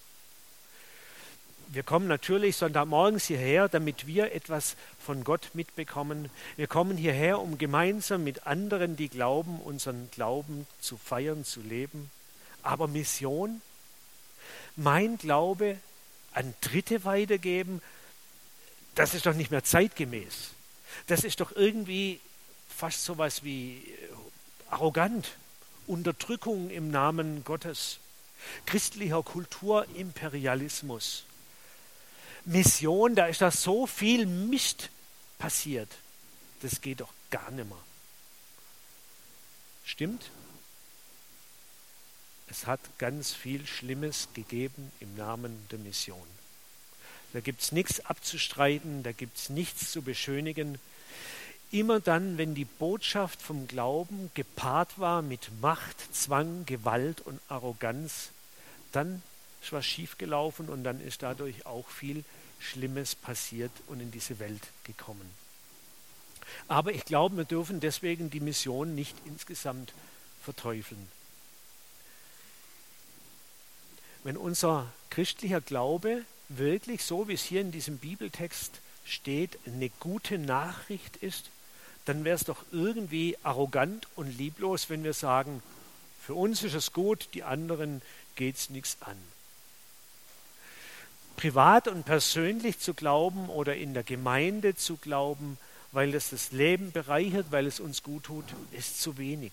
wir 1.75 1.83
kommen 1.83 2.07
natürlich 2.07 2.57
Sonntagmorgens 2.57 3.25
hierher, 3.25 3.67
damit 3.67 4.07
wir 4.07 4.33
etwas 4.33 4.77
von 4.99 5.25
Gott 5.25 5.53
mitbekommen. 5.55 6.29
Wir 6.57 6.67
kommen 6.67 6.99
hierher, 6.99 7.41
um 7.41 7.57
gemeinsam 7.57 8.25
mit 8.25 8.47
anderen, 8.47 8.95
die 8.95 9.09
glauben, 9.09 9.59
unseren 9.59 10.11
Glauben 10.11 10.67
zu 10.81 10.99
feiern, 10.99 11.47
zu 11.47 11.63
leben. 11.63 12.11
Aber 12.63 12.89
Mission, 12.89 13.63
mein 14.77 15.17
Glaube 15.17 15.79
an 16.35 16.53
Dritte 16.61 17.05
weitergeben, 17.05 17.81
das 18.95 19.15
ist 19.15 19.25
doch 19.25 19.35
nicht 19.35 19.51
mehr 19.51 19.65
zeitgemäß. 19.65 20.51
Das 21.07 21.25
ist 21.25 21.41
doch 21.41 21.53
irgendwie 21.53 22.21
fast 22.69 23.03
so 23.03 23.15
etwas 23.15 23.45
wie 23.45 23.77
äh, 23.77 24.09
arrogant, 24.69 25.39
Unterdrückung 25.87 26.69
im 26.69 26.91
Namen 26.91 27.45
Gottes, 27.45 27.99
christlicher 28.67 29.23
Kulturimperialismus. 29.23 31.25
Mission, 32.45 33.15
da 33.15 33.27
ist 33.27 33.41
da 33.41 33.51
so 33.51 33.87
viel 33.87 34.27
Mist 34.27 34.91
passiert. 35.39 35.91
Das 36.61 36.81
geht 36.81 37.01
doch 37.01 37.13
gar 37.31 37.51
nicht 37.51 37.69
mehr. 37.69 37.79
Stimmt? 39.85 40.31
Es 42.49 42.67
hat 42.67 42.81
ganz 42.99 43.33
viel 43.33 43.67
Schlimmes 43.67 44.29
gegeben 44.35 44.93
im 45.01 45.17
Namen 45.17 45.67
der 45.71 45.79
Mission. 45.79 46.27
Da 47.33 47.41
gibt 47.41 47.63
es 47.63 47.73
nichts 47.73 48.05
abzustreiten, 48.05 49.03
da 49.03 49.13
gibt 49.13 49.39
es 49.39 49.49
nichts 49.49 49.91
zu 49.91 50.03
beschönigen. 50.03 50.79
Immer 51.71 52.01
dann, 52.01 52.37
wenn 52.37 52.55
die 52.55 52.67
Botschaft 52.67 53.41
vom 53.41 53.67
Glauben 53.67 54.31
gepaart 54.35 54.99
war 54.99 55.23
mit 55.23 55.51
Macht, 55.63 56.15
Zwang, 56.15 56.67
Gewalt 56.67 57.23
und 57.23 57.41
Arroganz, 57.49 58.29
dann 58.93 59.23
ist 59.63 59.73
was 59.73 59.87
schiefgelaufen 59.87 60.69
und 60.69 60.85
dann 60.85 61.01
ist 61.01 61.23
dadurch 61.23 61.67
auch 61.67 61.89
viel 61.89 62.25
Schlimmes 62.59 63.15
passiert 63.15 63.71
und 63.87 64.01
in 64.01 64.11
diese 64.11 64.39
Welt 64.39 64.63
gekommen. 64.85 65.31
Aber 66.69 66.93
ich 66.93 67.05
glaube, 67.05 67.37
wir 67.37 67.45
dürfen 67.45 67.81
deswegen 67.81 68.29
die 68.31 68.41
Mission 68.41 68.95
nicht 68.95 69.17
insgesamt 69.25 69.93
verteufeln. 70.43 71.09
Wenn 74.25 74.37
unser 74.37 74.93
christlicher 75.11 75.61
Glaube 75.61 76.25
wirklich 76.49 77.05
so, 77.05 77.29
wie 77.29 77.35
es 77.35 77.43
hier 77.43 77.61
in 77.61 77.73
diesem 77.73 77.99
Bibeltext 77.99 78.81
steht, 79.05 79.59
eine 79.67 79.89
gute 80.01 80.39
Nachricht 80.39 81.17
ist, 81.17 81.51
dann 82.05 82.25
wäre 82.25 82.37
es 82.37 82.45
doch 82.45 82.65
irgendwie 82.73 83.37
arrogant 83.43 84.09
und 84.17 84.37
lieblos, 84.37 84.91
wenn 84.91 85.05
wir 85.05 85.15
sagen, 85.15 85.63
für 86.21 86.35
uns 86.35 86.63
ist 86.63 86.75
es 86.75 86.93
gut, 86.93 87.29
die 87.35 87.43
anderen 87.43 88.03
geht 88.37 88.57
es 88.57 88.71
nichts 88.71 88.99
an 89.01 89.17
privat 91.37 91.89
und 91.89 92.05
persönlich 92.05 92.79
zu 92.79 92.95
glauben 92.95 93.49
oder 93.49 93.77
in 93.77 93.95
der 93.95 94.03
Gemeinde 94.03 94.75
zu 94.75 94.97
glauben, 94.97 95.59
weil 95.93 96.15
es 96.15 96.31
das 96.31 96.53
Leben 96.53 96.93
bereichert, 96.93 97.47
weil 97.51 97.67
es 97.67 97.81
uns 97.81 98.03
gut 98.03 98.25
tut, 98.25 98.45
ist 98.73 99.01
zu 99.01 99.19
wenig. 99.19 99.53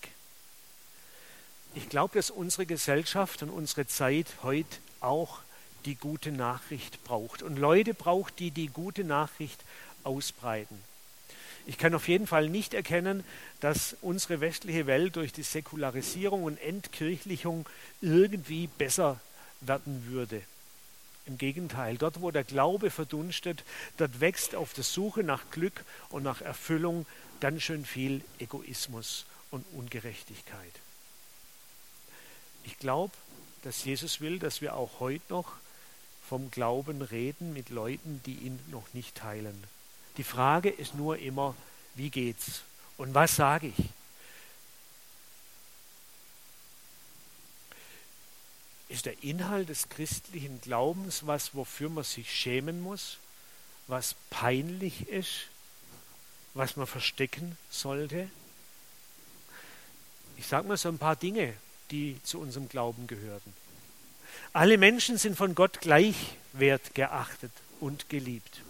Ich 1.74 1.88
glaube, 1.88 2.14
dass 2.14 2.30
unsere 2.30 2.66
Gesellschaft 2.66 3.42
und 3.42 3.50
unsere 3.50 3.86
Zeit 3.86 4.26
heute 4.42 4.76
auch 5.00 5.40
die 5.84 5.94
gute 5.94 6.32
Nachricht 6.32 7.02
braucht 7.04 7.42
und 7.42 7.58
Leute 7.58 7.94
braucht, 7.94 8.38
die 8.38 8.50
die 8.50 8.68
gute 8.68 9.04
Nachricht 9.04 9.60
ausbreiten. 10.04 10.78
Ich 11.66 11.78
kann 11.78 11.94
auf 11.94 12.08
jeden 12.08 12.26
Fall 12.26 12.48
nicht 12.48 12.74
erkennen, 12.74 13.22
dass 13.60 13.96
unsere 14.00 14.40
westliche 14.40 14.86
Welt 14.86 15.16
durch 15.16 15.32
die 15.32 15.42
Säkularisierung 15.42 16.42
und 16.42 16.60
Entkirchlichung 16.60 17.68
irgendwie 18.00 18.66
besser 18.66 19.20
werden 19.60 20.06
würde. 20.06 20.42
Im 21.30 21.38
Gegenteil, 21.38 21.96
dort 21.96 22.20
wo 22.20 22.32
der 22.32 22.42
Glaube 22.42 22.90
verdunstet, 22.90 23.62
dort 23.98 24.18
wächst 24.20 24.56
auf 24.56 24.72
der 24.72 24.82
Suche 24.82 25.22
nach 25.22 25.48
Glück 25.52 25.84
und 26.08 26.24
nach 26.24 26.40
Erfüllung 26.40 27.06
ganz 27.38 27.62
schön 27.62 27.84
viel 27.84 28.24
Egoismus 28.40 29.26
und 29.52 29.64
Ungerechtigkeit. 29.72 30.72
Ich 32.64 32.76
glaube, 32.80 33.12
dass 33.62 33.84
Jesus 33.84 34.20
will, 34.20 34.40
dass 34.40 34.60
wir 34.60 34.74
auch 34.74 34.98
heute 34.98 35.22
noch 35.28 35.52
vom 36.28 36.50
Glauben 36.50 37.00
reden 37.00 37.52
mit 37.52 37.70
Leuten, 37.70 38.20
die 38.26 38.34
ihn 38.34 38.58
noch 38.72 38.92
nicht 38.92 39.14
teilen. 39.14 39.62
Die 40.16 40.24
Frage 40.24 40.68
ist 40.68 40.96
nur 40.96 41.18
immer, 41.18 41.54
wie 41.94 42.10
geht's 42.10 42.62
und 42.96 43.14
was 43.14 43.36
sage 43.36 43.68
ich? 43.68 43.84
Ist 48.90 49.06
der 49.06 49.22
Inhalt 49.22 49.68
des 49.68 49.88
christlichen 49.88 50.60
Glaubens 50.60 51.24
was, 51.24 51.54
wofür 51.54 51.88
man 51.88 52.02
sich 52.02 52.34
schämen 52.34 52.80
muss, 52.80 53.18
was 53.86 54.16
peinlich 54.30 55.08
ist, 55.08 55.46
was 56.54 56.74
man 56.74 56.88
verstecken 56.88 57.56
sollte? 57.70 58.28
Ich 60.36 60.48
sage 60.48 60.66
mal 60.66 60.76
so 60.76 60.88
ein 60.88 60.98
paar 60.98 61.14
Dinge, 61.14 61.54
die 61.92 62.20
zu 62.24 62.40
unserem 62.40 62.68
Glauben 62.68 63.06
gehörten. 63.06 63.54
Alle 64.52 64.76
Menschen 64.76 65.18
sind 65.18 65.36
von 65.36 65.54
Gott 65.54 65.80
gleichwert 65.80 66.92
geachtet 66.94 67.52
und 67.78 68.08
geliebt. 68.08 68.62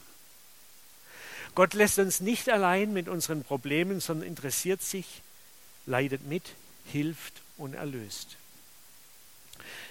Gott 1.55 1.73
lässt 1.73 1.99
uns 1.99 2.21
nicht 2.21 2.51
allein 2.51 2.93
mit 2.93 3.09
unseren 3.09 3.43
Problemen, 3.43 4.01
sondern 4.01 4.29
interessiert 4.29 4.83
sich, 4.83 5.23
leidet 5.87 6.27
mit, 6.27 6.45
hilft 6.85 7.41
und 7.57 7.73
erlöst. 7.73 8.37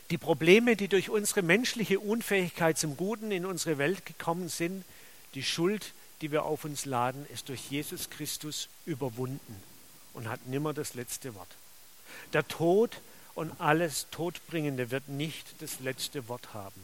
Die 0.09 0.17
Probleme, 0.17 0.75
die 0.75 0.87
durch 0.87 1.09
unsere 1.09 1.41
menschliche 1.41 1.99
Unfähigkeit 1.99 2.77
zum 2.77 2.97
Guten 2.97 3.31
in 3.31 3.45
unsere 3.45 3.77
Welt 3.77 4.05
gekommen 4.05 4.49
sind, 4.49 4.83
die 5.35 5.43
Schuld, 5.43 5.93
die 6.21 6.31
wir 6.31 6.43
auf 6.43 6.65
uns 6.65 6.85
laden, 6.85 7.25
ist 7.31 7.49
durch 7.49 7.69
Jesus 7.69 8.09
Christus 8.09 8.69
überwunden 8.85 9.55
und 10.13 10.27
hat 10.27 10.47
nimmer 10.47 10.73
das 10.73 10.93
letzte 10.95 11.35
Wort. 11.35 11.55
Der 12.33 12.47
Tod 12.47 13.01
und 13.35 13.51
alles 13.59 14.07
Todbringende 14.11 14.91
wird 14.91 15.07
nicht 15.07 15.61
das 15.61 15.79
letzte 15.79 16.27
Wort 16.27 16.53
haben. 16.53 16.81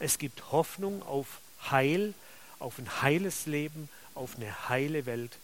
Es 0.00 0.18
gibt 0.18 0.50
Hoffnung 0.50 1.02
auf 1.02 1.40
Heil, 1.70 2.14
auf 2.58 2.78
ein 2.78 3.02
heiles 3.02 3.46
Leben, 3.46 3.88
auf 4.14 4.36
eine 4.36 4.68
heile 4.68 5.06
Welt. 5.06 5.36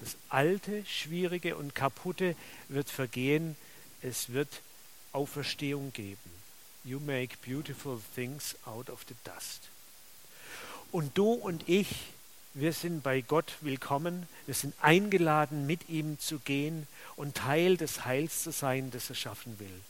Das 0.00 0.16
Alte, 0.28 0.84
Schwierige 0.84 1.56
und 1.56 1.74
Kaputte 1.74 2.36
wird 2.68 2.90
vergehen. 2.90 3.56
Es 4.02 4.32
wird 4.32 4.60
Auferstehung 5.16 5.92
geben. 5.94 6.30
You 6.84 7.00
make 7.00 7.38
beautiful 7.44 8.00
things 8.14 8.54
out 8.66 8.90
of 8.90 9.04
the 9.08 9.14
dust. 9.24 9.62
Und 10.92 11.16
du 11.16 11.32
und 11.32 11.68
ich, 11.68 11.88
wir 12.52 12.72
sind 12.72 13.02
bei 13.02 13.22
Gott 13.22 13.54
willkommen. 13.62 14.28
Wir 14.44 14.54
sind 14.54 14.74
eingeladen, 14.80 15.66
mit 15.66 15.88
ihm 15.88 16.18
zu 16.20 16.38
gehen 16.38 16.86
und 17.16 17.34
Teil 17.34 17.78
des 17.78 18.04
Heils 18.04 18.42
zu 18.42 18.52
sein, 18.52 18.90
das 18.90 19.08
er 19.08 19.16
schaffen 19.16 19.58
will. 19.58 19.80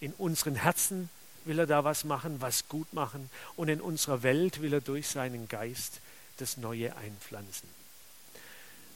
In 0.00 0.12
unseren 0.14 0.54
Herzen 0.54 1.10
will 1.44 1.58
er 1.58 1.66
da 1.66 1.84
was 1.84 2.04
machen, 2.04 2.40
was 2.40 2.68
gut 2.68 2.92
machen. 2.92 3.28
Und 3.56 3.68
in 3.68 3.80
unserer 3.80 4.22
Welt 4.22 4.62
will 4.62 4.72
er 4.72 4.80
durch 4.80 5.08
seinen 5.08 5.48
Geist 5.48 6.00
das 6.36 6.56
Neue 6.56 6.96
einpflanzen. 6.96 7.68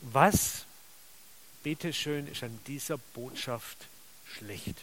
Was, 0.01 0.67
bitteschön, 1.65 2.29
ist 2.29 2.45
an 2.45 2.59
dieser 2.67 2.97
Botschaft 2.97 3.87
schlecht? 4.25 4.77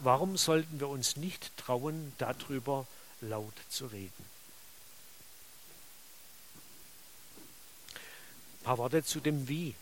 Warum 0.00 0.38
sollten 0.38 0.80
wir 0.80 0.88
uns 0.88 1.16
nicht 1.16 1.56
trauen, 1.58 2.14
darüber 2.16 2.86
laut 3.20 3.54
zu 3.68 3.86
reden? 3.86 4.24
Ein 7.92 8.64
paar 8.64 8.78
Worte 8.78 9.04
zu 9.04 9.20
dem 9.20 9.46
Wie. 9.46 9.74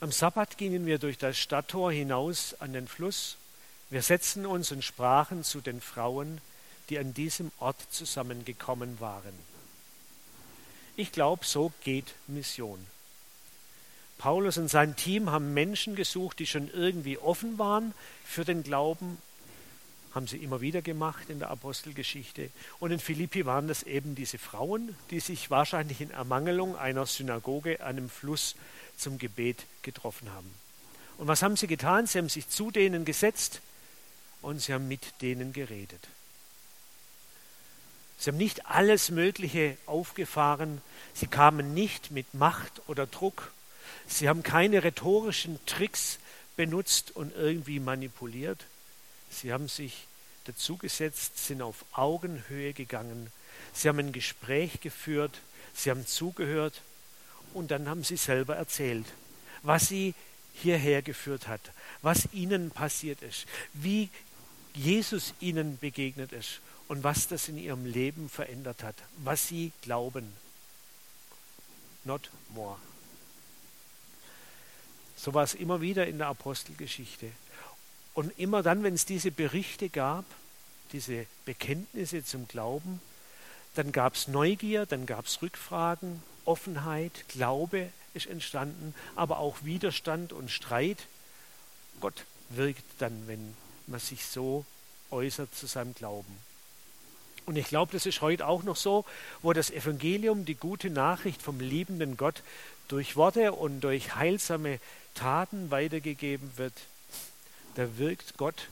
Am 0.00 0.12
Sabbat 0.12 0.56
gingen 0.56 0.86
wir 0.86 0.98
durch 0.98 1.18
das 1.18 1.36
Stadttor 1.36 1.92
hinaus 1.92 2.54
an 2.58 2.72
den 2.72 2.88
Fluss. 2.88 3.36
Wir 3.90 4.02
setzten 4.02 4.46
uns 4.46 4.72
und 4.72 4.82
sprachen 4.82 5.44
zu 5.44 5.60
den 5.60 5.80
Frauen, 5.80 6.40
die 6.88 6.98
an 6.98 7.12
diesem 7.12 7.52
Ort 7.58 7.80
zusammengekommen 7.90 8.98
waren. 9.00 9.34
Ich 10.96 11.12
glaube, 11.12 11.44
so 11.44 11.70
geht 11.82 12.14
Mission. 12.26 12.86
Paulus 14.18 14.58
und 14.58 14.68
sein 14.68 14.96
Team 14.96 15.30
haben 15.30 15.52
Menschen 15.52 15.94
gesucht, 15.94 16.38
die 16.38 16.46
schon 16.46 16.70
irgendwie 16.72 17.18
offen 17.18 17.58
waren 17.58 17.92
für 18.24 18.44
den 18.44 18.62
Glauben, 18.62 19.18
haben 20.14 20.26
sie 20.26 20.38
immer 20.38 20.62
wieder 20.62 20.80
gemacht 20.80 21.28
in 21.28 21.38
der 21.38 21.50
Apostelgeschichte. 21.50 22.48
Und 22.80 22.90
in 22.90 22.98
Philippi 22.98 23.44
waren 23.44 23.68
das 23.68 23.82
eben 23.82 24.14
diese 24.14 24.38
Frauen, 24.38 24.96
die 25.10 25.20
sich 25.20 25.50
wahrscheinlich 25.50 26.00
in 26.00 26.10
Ermangelung 26.10 26.74
einer 26.76 27.04
Synagoge 27.04 27.84
einem 27.84 28.08
Fluss 28.08 28.56
zum 28.96 29.18
Gebet 29.18 29.66
getroffen 29.82 30.32
haben. 30.32 30.50
Und 31.18 31.28
was 31.28 31.42
haben 31.42 31.56
sie 31.56 31.66
getan? 31.66 32.06
Sie 32.06 32.18
haben 32.18 32.30
sich 32.30 32.48
zu 32.48 32.70
denen 32.70 33.04
gesetzt 33.04 33.60
und 34.40 34.60
sie 34.60 34.72
haben 34.72 34.88
mit 34.88 35.20
denen 35.20 35.52
geredet. 35.52 36.08
Sie 38.18 38.30
haben 38.30 38.38
nicht 38.38 38.66
alles 38.66 39.10
Mögliche 39.10 39.76
aufgefahren. 39.84 40.80
Sie 41.12 41.26
kamen 41.26 41.74
nicht 41.74 42.10
mit 42.10 42.32
Macht 42.32 42.80
oder 42.86 43.06
Druck. 43.06 43.52
Sie 44.06 44.28
haben 44.28 44.42
keine 44.42 44.84
rhetorischen 44.84 45.58
Tricks 45.66 46.18
benutzt 46.56 47.14
und 47.14 47.34
irgendwie 47.34 47.80
manipuliert. 47.80 48.64
Sie 49.30 49.52
haben 49.52 49.68
sich 49.68 50.06
dazugesetzt, 50.44 51.44
sind 51.46 51.62
auf 51.62 51.84
Augenhöhe 51.92 52.72
gegangen. 52.72 53.30
Sie 53.72 53.88
haben 53.88 53.98
ein 53.98 54.12
Gespräch 54.12 54.80
geführt. 54.80 55.40
Sie 55.74 55.90
haben 55.90 56.06
zugehört. 56.06 56.82
Und 57.52 57.70
dann 57.70 57.88
haben 57.88 58.04
sie 58.04 58.16
selber 58.16 58.56
erzählt, 58.56 59.06
was 59.62 59.88
sie 59.88 60.14
hierher 60.54 61.02
geführt 61.02 61.48
hat, 61.48 61.60
was 62.02 62.28
ihnen 62.32 62.70
passiert 62.70 63.22
ist, 63.22 63.46
wie 63.72 64.08
Jesus 64.74 65.34
ihnen 65.40 65.78
begegnet 65.78 66.32
ist 66.32 66.60
und 66.88 67.02
was 67.02 67.28
das 67.28 67.48
in 67.48 67.58
ihrem 67.58 67.84
Leben 67.86 68.28
verändert 68.28 68.82
hat, 68.82 68.96
was 69.18 69.48
sie 69.48 69.72
glauben. 69.82 70.32
Not 72.04 72.30
more. 72.50 72.76
So 75.26 75.34
war 75.34 75.42
es 75.42 75.54
immer 75.54 75.80
wieder 75.80 76.06
in 76.06 76.18
der 76.18 76.28
Apostelgeschichte. 76.28 77.32
Und 78.14 78.38
immer 78.38 78.62
dann, 78.62 78.84
wenn 78.84 78.94
es 78.94 79.06
diese 79.06 79.32
Berichte 79.32 79.88
gab, 79.88 80.24
diese 80.92 81.26
Bekenntnisse 81.44 82.24
zum 82.24 82.46
Glauben, 82.46 83.00
dann 83.74 83.90
gab 83.90 84.14
es 84.14 84.28
Neugier, 84.28 84.86
dann 84.86 85.04
gab 85.04 85.26
es 85.26 85.42
Rückfragen, 85.42 86.22
Offenheit, 86.44 87.24
Glaube 87.26 87.88
ist 88.14 88.28
entstanden, 88.28 88.94
aber 89.16 89.40
auch 89.40 89.64
Widerstand 89.64 90.32
und 90.32 90.48
Streit. 90.48 91.08
Gott 92.00 92.24
wirkt 92.50 92.84
dann, 93.00 93.26
wenn 93.26 93.56
man 93.88 93.98
sich 93.98 94.26
so 94.26 94.64
äußert 95.10 95.52
zu 95.56 95.66
seinem 95.66 95.96
Glauben. 95.96 96.38
Und 97.46 97.56
ich 97.56 97.66
glaube, 97.66 97.90
das 97.90 98.06
ist 98.06 98.20
heute 98.20 98.46
auch 98.46 98.62
noch 98.62 98.76
so, 98.76 99.04
wo 99.42 99.52
das 99.52 99.72
Evangelium, 99.72 100.44
die 100.44 100.54
gute 100.54 100.88
Nachricht 100.88 101.42
vom 101.42 101.58
liebenden 101.58 102.16
Gott 102.16 102.44
durch 102.86 103.16
Worte 103.16 103.52
und 103.52 103.80
durch 103.80 104.14
heilsame 104.14 104.78
Taten 105.16 105.70
weitergegeben 105.70 106.52
wird. 106.56 106.74
Da 107.74 107.98
wirkt 107.98 108.36
Gott, 108.36 108.68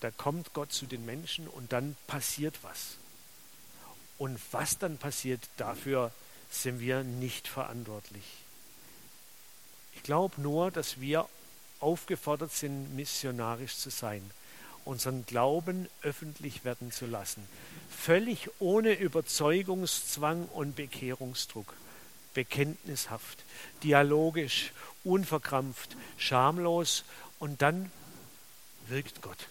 da 0.00 0.10
kommt 0.10 0.52
Gott 0.52 0.72
zu 0.72 0.86
den 0.86 1.04
Menschen 1.04 1.48
und 1.48 1.72
dann 1.72 1.96
passiert 2.06 2.58
was. 2.62 2.96
Und 4.18 4.40
was 4.52 4.78
dann 4.78 4.98
passiert, 4.98 5.40
dafür 5.56 6.12
sind 6.50 6.78
wir 6.78 7.02
nicht 7.02 7.48
verantwortlich. 7.48 8.24
Ich 9.94 10.02
glaube 10.04 10.40
nur, 10.40 10.70
dass 10.70 11.00
wir 11.00 11.28
aufgefordert 11.80 12.52
sind, 12.52 12.94
missionarisch 12.94 13.76
zu 13.76 13.90
sein 13.90 14.30
unseren 14.84 15.24
Glauben 15.26 15.88
öffentlich 16.02 16.64
werden 16.64 16.90
zu 16.90 17.06
lassen. 17.06 17.46
Völlig 17.90 18.50
ohne 18.58 18.94
Überzeugungszwang 18.94 20.46
und 20.46 20.76
Bekehrungsdruck. 20.76 21.74
Bekenntnishaft, 22.34 23.44
dialogisch, 23.82 24.72
unverkrampft, 25.04 25.96
schamlos 26.16 27.04
und 27.38 27.62
dann 27.62 27.90
wirkt 28.88 29.22
Gott. 29.22 29.48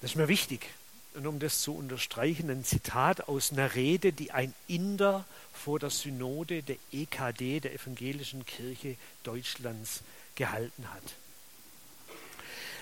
Das 0.00 0.12
ist 0.12 0.16
mir 0.16 0.28
wichtig. 0.28 0.66
Und 1.14 1.26
um 1.26 1.40
das 1.40 1.62
zu 1.62 1.74
unterstreichen, 1.74 2.48
ein 2.50 2.64
Zitat 2.64 3.28
aus 3.28 3.50
einer 3.50 3.74
Rede, 3.74 4.12
die 4.12 4.30
ein 4.30 4.54
Inder 4.68 5.24
vor 5.52 5.80
der 5.80 5.90
Synode 5.90 6.62
der 6.62 6.76
EKD, 6.92 7.60
der 7.60 7.74
Evangelischen 7.74 8.46
Kirche 8.46 8.96
Deutschlands, 9.24 10.02
gehalten 10.36 10.88
hat. 10.92 11.02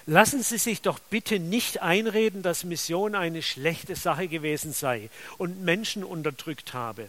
Lassen 0.08 0.40
Sie 0.40 0.58
sich 0.58 0.82
doch 0.82 1.00
bitte 1.00 1.40
nicht 1.40 1.82
einreden, 1.82 2.42
dass 2.42 2.62
Mission 2.62 3.16
eine 3.16 3.42
schlechte 3.42 3.96
Sache 3.96 4.28
gewesen 4.28 4.72
sei 4.72 5.10
und 5.36 5.62
Menschen 5.64 6.04
unterdrückt 6.04 6.74
habe. 6.74 7.08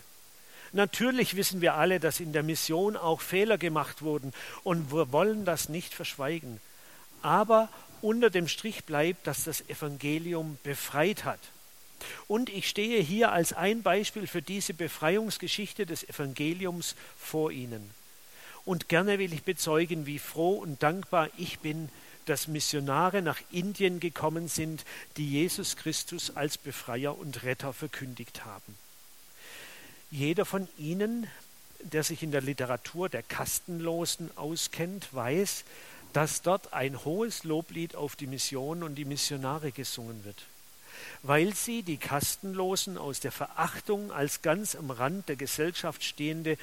Natürlich 0.73 1.35
wissen 1.35 1.61
wir 1.61 1.75
alle, 1.75 1.99
dass 1.99 2.19
in 2.19 2.33
der 2.33 2.41
Mission 2.41 2.97
auch 2.97 3.21
Fehler 3.21 3.59
gemacht 3.59 4.01
wurden 4.01 4.33
und 4.63 4.91
wir 4.91 5.11
wollen 5.11 5.45
das 5.45 5.69
nicht 5.69 5.93
verschweigen. 5.93 6.59
Aber 7.21 7.69
unter 8.01 8.31
dem 8.31 8.47
Strich 8.47 8.83
bleibt, 8.83 9.27
dass 9.27 9.43
das 9.43 9.61
Evangelium 9.69 10.57
befreit 10.63 11.23
hat. 11.23 11.39
Und 12.27 12.49
ich 12.49 12.67
stehe 12.67 13.01
hier 13.01 13.31
als 13.31 13.53
ein 13.53 13.83
Beispiel 13.83 14.25
für 14.25 14.41
diese 14.41 14.73
Befreiungsgeschichte 14.73 15.85
des 15.85 16.07
Evangeliums 16.07 16.95
vor 17.17 17.51
Ihnen. 17.51 17.91
Und 18.65 18.89
gerne 18.89 19.19
will 19.19 19.33
ich 19.33 19.43
bezeugen, 19.43 20.05
wie 20.07 20.19
froh 20.19 20.55
und 20.55 20.83
dankbar 20.83 21.29
ich 21.37 21.59
bin, 21.59 21.89
dass 22.29 22.47
Missionare 22.47 23.21
nach 23.21 23.39
Indien 23.51 23.99
gekommen 23.99 24.47
sind, 24.47 24.85
die 25.15 25.29
Jesus 25.29 25.75
Christus 25.75 26.35
als 26.35 26.57
Befreier 26.57 27.17
und 27.17 27.43
Retter 27.43 27.73
verkündigt 27.73 28.45
haben. 28.45 28.77
Jeder 30.11 30.45
von 30.45 30.67
Ihnen, 30.77 31.27
der 31.79 32.03
sich 32.03 32.23
in 32.23 32.31
der 32.31 32.41
Literatur 32.41 33.09
der 33.09 33.23
Kastenlosen 33.23 34.29
auskennt, 34.37 35.13
weiß, 35.13 35.63
dass 36.13 36.41
dort 36.41 36.73
ein 36.73 37.03
hohes 37.03 37.43
Loblied 37.43 37.95
auf 37.95 38.15
die 38.15 38.27
Mission 38.27 38.83
und 38.83 38.95
die 38.95 39.05
Missionare 39.05 39.71
gesungen 39.71 40.23
wird, 40.23 40.43
weil 41.23 41.53
sie 41.53 41.83
die 41.83 41.97
Kastenlosen 41.97 42.97
aus 42.97 43.19
der 43.19 43.31
Verachtung 43.31 44.11
als 44.11 44.41
ganz 44.41 44.75
am 44.75 44.89
Rand 44.89 45.29
der 45.29 45.35
Gesellschaft 45.35 46.03
stehende 46.03 46.57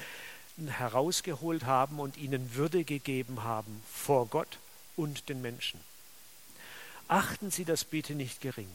herausgeholt 0.67 1.65
haben 1.65 1.99
und 1.99 2.17
ihnen 2.17 2.55
Würde 2.55 2.83
gegeben 2.83 3.43
haben 3.43 3.83
vor 3.91 4.27
Gott 4.27 4.57
und 4.95 5.29
den 5.29 5.41
Menschen. 5.41 5.79
Achten 7.07 7.51
Sie 7.51 7.65
das 7.65 7.83
bitte 7.83 8.15
nicht 8.15 8.41
gering. 8.41 8.69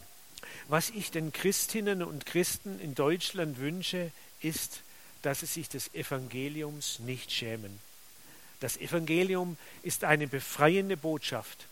Was 0.68 0.90
ich 0.90 1.10
den 1.10 1.32
Christinnen 1.32 2.02
und 2.02 2.26
Christen 2.26 2.78
in 2.80 2.94
Deutschland 2.94 3.58
wünsche, 3.58 4.12
ist, 4.40 4.82
dass 5.22 5.40
sie 5.40 5.46
sich 5.46 5.68
des 5.68 5.92
Evangeliums 5.94 6.98
nicht 7.00 7.30
schämen. 7.30 7.80
Das 8.60 8.76
Evangelium 8.76 9.56
ist 9.82 10.04
eine 10.04 10.26
befreiende 10.26 10.96
Botschaft 10.96 11.66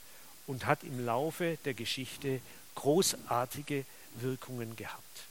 und 0.47 0.67
hat 0.67 0.85
im 0.85 1.05
Laufe 1.05 1.59
der 1.65 1.75
Geschichte 1.75 2.41
großartige 2.75 3.85
Wirkungen 4.15 4.77
gehabt. 4.77 5.25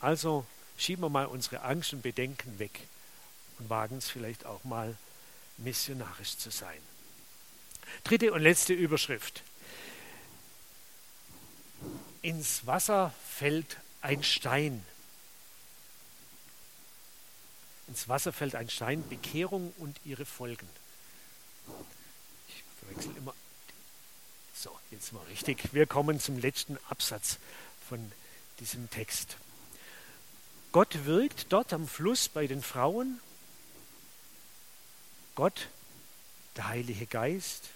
Also 0.00 0.46
schieben 0.78 1.02
wir 1.02 1.08
mal 1.08 1.26
unsere 1.26 1.62
Angst 1.62 1.92
und 1.92 2.02
Bedenken 2.02 2.58
weg 2.58 2.80
und 3.58 3.70
wagen 3.70 3.98
es 3.98 4.08
vielleicht 4.08 4.46
auch 4.46 4.64
mal 4.64 4.96
missionarisch 5.58 6.36
zu 6.36 6.50
sein. 6.50 6.80
Dritte 8.04 8.32
und 8.32 8.42
letzte 8.42 8.72
Überschrift. 8.72 9.42
Ins 12.22 12.66
Wasser 12.66 13.14
fällt 13.28 13.76
ein 14.00 14.22
Stein. 14.22 14.84
Ins 17.88 18.08
Wasser 18.08 18.32
fällt 18.32 18.54
ein 18.54 18.68
Stein, 18.68 19.08
Bekehrung 19.08 19.72
und 19.78 19.96
ihre 20.04 20.24
Folgen. 20.24 20.68
Ich 22.48 22.64
verwechsel 22.80 23.16
immer. 23.16 23.34
So, 24.54 24.76
jetzt 24.90 25.12
mal 25.12 25.22
richtig. 25.24 25.72
Wir 25.72 25.86
kommen 25.86 26.18
zum 26.18 26.38
letzten 26.38 26.78
Absatz 26.88 27.38
von 27.88 28.10
diesem 28.58 28.90
Text. 28.90 29.36
Gott 30.72 31.04
wirkt 31.04 31.52
dort 31.52 31.72
am 31.72 31.86
Fluss 31.86 32.28
bei 32.28 32.46
den 32.46 32.62
Frauen. 32.62 33.20
Gott, 35.34 35.68
der 36.56 36.68
Heilige 36.68 37.06
Geist, 37.06 37.68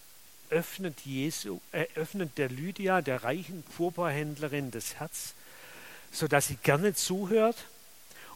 öffnet, 0.51 1.01
Jesu, 1.05 1.61
äh, 1.73 1.87
öffnet 1.95 2.39
der 2.39 2.49
Lydia, 2.49 3.03
der 3.03 3.25
reichen 3.25 3.63
Purpurhändlerin, 3.77 4.71
das 4.71 4.97
Herz, 4.97 5.35
sodass 6.13 6.49
sie 6.49 6.57
gerne 6.57 6.95
zuhört 6.95 7.57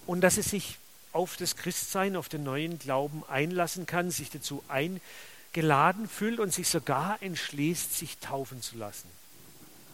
und 0.06 0.20
dass 0.20 0.36
sie 0.36 0.42
sich 0.42 0.78
auf 1.12 1.36
das 1.36 1.56
Christsein, 1.56 2.16
auf 2.16 2.28
den 2.28 2.42
neuen 2.42 2.78
Glauben 2.78 3.22
einlassen 3.28 3.86
kann, 3.86 4.10
sich 4.10 4.30
dazu 4.30 4.64
eingeladen 4.68 6.08
fühlt 6.08 6.40
und 6.40 6.52
sich 6.52 6.68
sogar 6.68 7.18
entschließt, 7.20 7.96
sich 7.96 8.18
taufen 8.18 8.62
zu 8.62 8.76
lassen. 8.76 9.08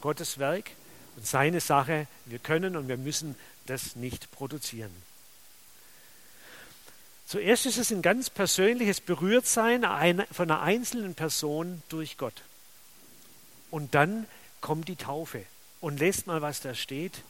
Gottes 0.01 0.39
Werk 0.39 0.71
und 1.17 1.27
seine 1.27 1.61
Sache, 1.61 2.07
wir 2.25 2.39
können 2.39 2.77
und 2.77 2.89
wir 2.89 2.97
müssen 2.97 3.37
das 3.67 3.97
nicht 3.97 4.31
produzieren. 4.31 5.10
Zuerst 7.31 7.65
ist 7.65 7.79
es 7.79 7.93
ein 7.93 8.03
ganz 8.03 8.29
persönliches 8.29 9.01
Berührtsein 9.01 9.83
von 10.33 10.51
einer 10.51 10.63
einzelnen 10.63 11.15
Person 11.15 11.81
durch 11.89 12.19
Gott. 12.19 12.43
Und 13.71 13.95
dann 13.95 14.27
kommt 14.61 14.89
die 14.89 14.97
Taufe. 14.97 15.45
Und 15.81 16.01
lest 16.01 16.27
mal, 16.27 16.43
was 16.43 16.61
da 16.61 16.75
steht. 16.75 17.23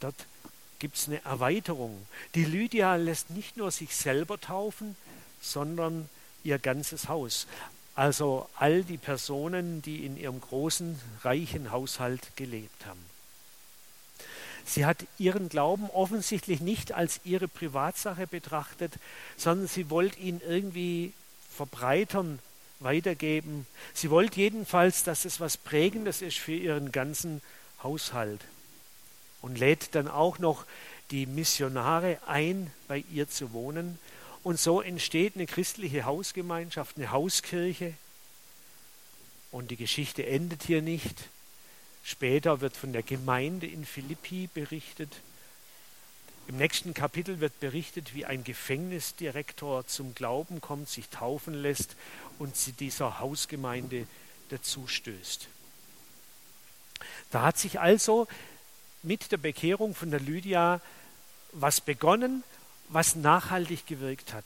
Dort 0.00 0.26
gibt 0.80 0.98
es 0.98 1.08
eine 1.08 1.24
Erweiterung. 1.24 2.06
Die 2.34 2.44
Lydia 2.44 2.96
lässt 2.96 3.30
nicht 3.30 3.56
nur 3.56 3.70
sich 3.70 3.96
selber 3.96 4.38
taufen, 4.38 4.96
sondern 5.40 6.10
ihr 6.44 6.58
ganzes 6.58 7.08
Haus. 7.08 7.46
Also 7.94 8.50
all 8.56 8.82
die 8.82 8.98
Personen, 8.98 9.80
die 9.80 10.04
in 10.04 10.18
ihrem 10.18 10.42
großen, 10.42 11.00
reichen 11.22 11.72
Haushalt 11.72 12.36
gelebt 12.36 12.84
haben. 12.84 13.11
Sie 14.64 14.86
hat 14.86 15.04
ihren 15.18 15.48
Glauben 15.48 15.90
offensichtlich 15.90 16.60
nicht 16.60 16.92
als 16.92 17.20
ihre 17.24 17.48
Privatsache 17.48 18.26
betrachtet, 18.26 18.92
sondern 19.36 19.66
sie 19.66 19.90
wollte 19.90 20.18
ihn 20.20 20.40
irgendwie 20.46 21.12
verbreitern, 21.54 22.38
weitergeben. 22.80 23.66
Sie 23.94 24.10
wollte 24.10 24.40
jedenfalls, 24.40 25.04
dass 25.04 25.24
es 25.24 25.40
was 25.40 25.56
Prägendes 25.56 26.22
ist 26.22 26.38
für 26.38 26.54
ihren 26.54 26.92
ganzen 26.92 27.40
Haushalt. 27.82 28.40
Und 29.40 29.58
lädt 29.58 29.94
dann 29.94 30.08
auch 30.08 30.38
noch 30.38 30.64
die 31.10 31.26
Missionare 31.26 32.18
ein, 32.26 32.72
bei 32.88 33.04
ihr 33.12 33.28
zu 33.28 33.52
wohnen. 33.52 33.98
Und 34.44 34.58
so 34.58 34.80
entsteht 34.80 35.34
eine 35.34 35.46
christliche 35.46 36.04
Hausgemeinschaft, 36.04 36.96
eine 36.96 37.10
Hauskirche. 37.10 37.94
Und 39.50 39.70
die 39.70 39.76
Geschichte 39.76 40.24
endet 40.26 40.62
hier 40.62 40.80
nicht. 40.80 41.28
Später 42.02 42.60
wird 42.60 42.76
von 42.76 42.92
der 42.92 43.02
Gemeinde 43.02 43.66
in 43.66 43.84
Philippi 43.84 44.48
berichtet. 44.52 45.12
Im 46.48 46.56
nächsten 46.56 46.94
Kapitel 46.94 47.40
wird 47.40 47.60
berichtet, 47.60 48.14
wie 48.14 48.26
ein 48.26 48.42
Gefängnisdirektor 48.42 49.86
zum 49.86 50.14
Glauben 50.14 50.60
kommt, 50.60 50.88
sich 50.88 51.08
taufen 51.08 51.54
lässt 51.54 51.94
und 52.38 52.56
sie 52.56 52.72
dieser 52.72 53.20
Hausgemeinde 53.20 54.06
dazustößt. 54.48 55.46
Da 57.30 57.42
hat 57.42 57.58
sich 57.58 57.80
also 57.80 58.26
mit 59.02 59.32
der 59.32 59.36
Bekehrung 59.36 59.94
von 59.94 60.10
der 60.10 60.20
Lydia 60.20 60.80
was 61.52 61.80
begonnen, 61.80 62.42
was 62.88 63.14
nachhaltig 63.14 63.86
gewirkt 63.86 64.32
hat. 64.32 64.44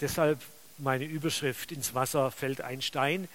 Deshalb 0.00 0.40
meine 0.78 1.04
Überschrift 1.04 1.72
ins 1.72 1.94
Wasser 1.94 2.30
fällt 2.30 2.60
ein 2.60 2.82
Stein. 2.82 3.28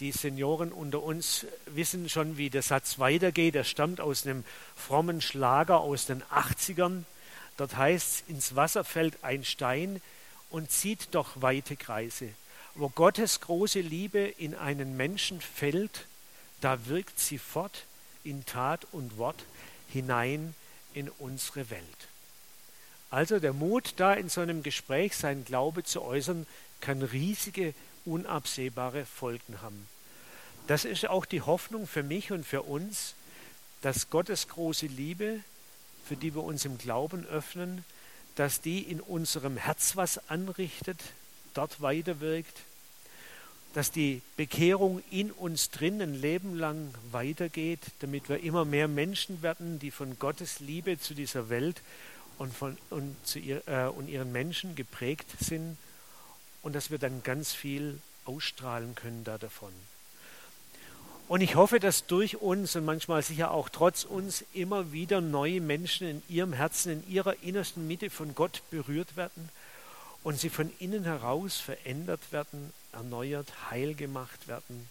Die 0.00 0.12
Senioren 0.12 0.72
unter 0.72 1.02
uns 1.02 1.46
wissen 1.66 2.08
schon, 2.08 2.36
wie 2.36 2.50
der 2.50 2.62
Satz 2.62 2.98
weitergeht. 2.98 3.54
Er 3.54 3.64
stammt 3.64 4.00
aus 4.00 4.26
einem 4.26 4.44
frommen 4.74 5.20
Schlager 5.20 5.80
aus 5.80 6.06
den 6.06 6.22
80ern. 6.24 7.04
Dort 7.56 7.76
heißt 7.76 8.08
es, 8.08 8.24
ins 8.28 8.56
Wasser 8.56 8.84
fällt 8.84 9.22
ein 9.22 9.44
Stein 9.44 10.00
und 10.50 10.70
zieht 10.70 11.08
doch 11.12 11.42
weite 11.42 11.76
Kreise. 11.76 12.28
Wo 12.74 12.88
Gottes 12.88 13.40
große 13.40 13.80
Liebe 13.80 14.20
in 14.20 14.54
einen 14.54 14.96
Menschen 14.96 15.40
fällt, 15.40 16.06
da 16.60 16.86
wirkt 16.86 17.18
sie 17.18 17.38
fort 17.38 17.84
in 18.24 18.46
Tat 18.46 18.86
und 18.92 19.18
Wort 19.18 19.44
hinein 19.88 20.54
in 20.94 21.08
unsere 21.18 21.70
Welt. 21.70 21.82
Also 23.10 23.40
der 23.40 23.52
Mut, 23.52 23.94
da 23.96 24.14
in 24.14 24.30
so 24.30 24.40
einem 24.40 24.62
Gespräch 24.62 25.16
sein 25.16 25.44
Glaube 25.44 25.84
zu 25.84 26.02
äußern, 26.02 26.46
kann 26.80 27.02
riesige, 27.02 27.74
unabsehbare 28.04 29.04
Folgen 29.04 29.60
haben. 29.62 29.88
Das 30.66 30.84
ist 30.84 31.08
auch 31.08 31.24
die 31.24 31.42
Hoffnung 31.42 31.86
für 31.86 32.02
mich 32.02 32.30
und 32.30 32.46
für 32.46 32.62
uns, 32.62 33.14
dass 33.82 34.10
Gottes 34.10 34.48
große 34.48 34.86
Liebe, 34.86 35.40
für 36.06 36.16
die 36.16 36.34
wir 36.34 36.44
uns 36.44 36.64
im 36.64 36.78
Glauben 36.78 37.26
öffnen, 37.26 37.84
dass 38.36 38.60
die 38.60 38.80
in 38.80 39.00
unserem 39.00 39.56
Herz 39.56 39.96
was 39.96 40.28
anrichtet, 40.30 41.00
dort 41.54 41.82
weiterwirkt, 41.82 42.60
dass 43.74 43.90
die 43.90 44.22
Bekehrung 44.36 45.02
in 45.10 45.30
uns 45.30 45.70
drin 45.70 46.00
ein 46.00 46.14
Leben 46.14 46.56
lang 46.56 46.94
weitergeht, 47.10 47.80
damit 48.00 48.28
wir 48.28 48.40
immer 48.40 48.64
mehr 48.64 48.86
Menschen 48.86 49.42
werden, 49.42 49.78
die 49.78 49.90
von 49.90 50.18
Gottes 50.18 50.60
Liebe 50.60 50.98
zu 50.98 51.14
dieser 51.14 51.48
Welt 51.48 51.80
und, 52.38 52.54
von, 52.54 52.76
und, 52.90 53.36
ihr, 53.36 53.66
äh, 53.66 53.86
und 53.86 54.08
ihren 54.08 54.30
Menschen 54.30 54.74
geprägt 54.74 55.28
sind 55.40 55.76
und 56.62 56.74
dass 56.74 56.90
wir 56.90 56.98
dann 56.98 57.22
ganz 57.22 57.52
viel 57.52 58.00
ausstrahlen 58.24 58.94
können 58.94 59.24
da 59.24 59.38
davon. 59.38 59.72
Und 61.28 61.40
ich 61.40 61.54
hoffe, 61.54 61.80
dass 61.80 62.06
durch 62.06 62.36
uns 62.36 62.76
und 62.76 62.84
manchmal 62.84 63.22
sicher 63.22 63.52
auch 63.52 63.68
trotz 63.68 64.04
uns 64.04 64.44
immer 64.52 64.92
wieder 64.92 65.20
neue 65.20 65.60
Menschen 65.60 66.06
in 66.06 66.22
ihrem 66.28 66.52
Herzen, 66.52 66.92
in 66.92 67.10
ihrer 67.10 67.42
innersten 67.42 67.86
Mitte 67.86 68.10
von 68.10 68.34
Gott 68.34 68.62
berührt 68.70 69.16
werden 69.16 69.48
und 70.24 70.38
sie 70.38 70.50
von 70.50 70.70
innen 70.78 71.04
heraus 71.04 71.56
verändert 71.56 72.20
werden, 72.32 72.72
erneuert, 72.92 73.70
heil 73.70 73.94
gemacht 73.94 74.46
werden 74.46 74.88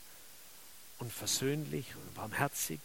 und 0.99 1.11
versöhnlich 1.11 1.85
und 1.95 2.15
barmherzig. 2.15 2.79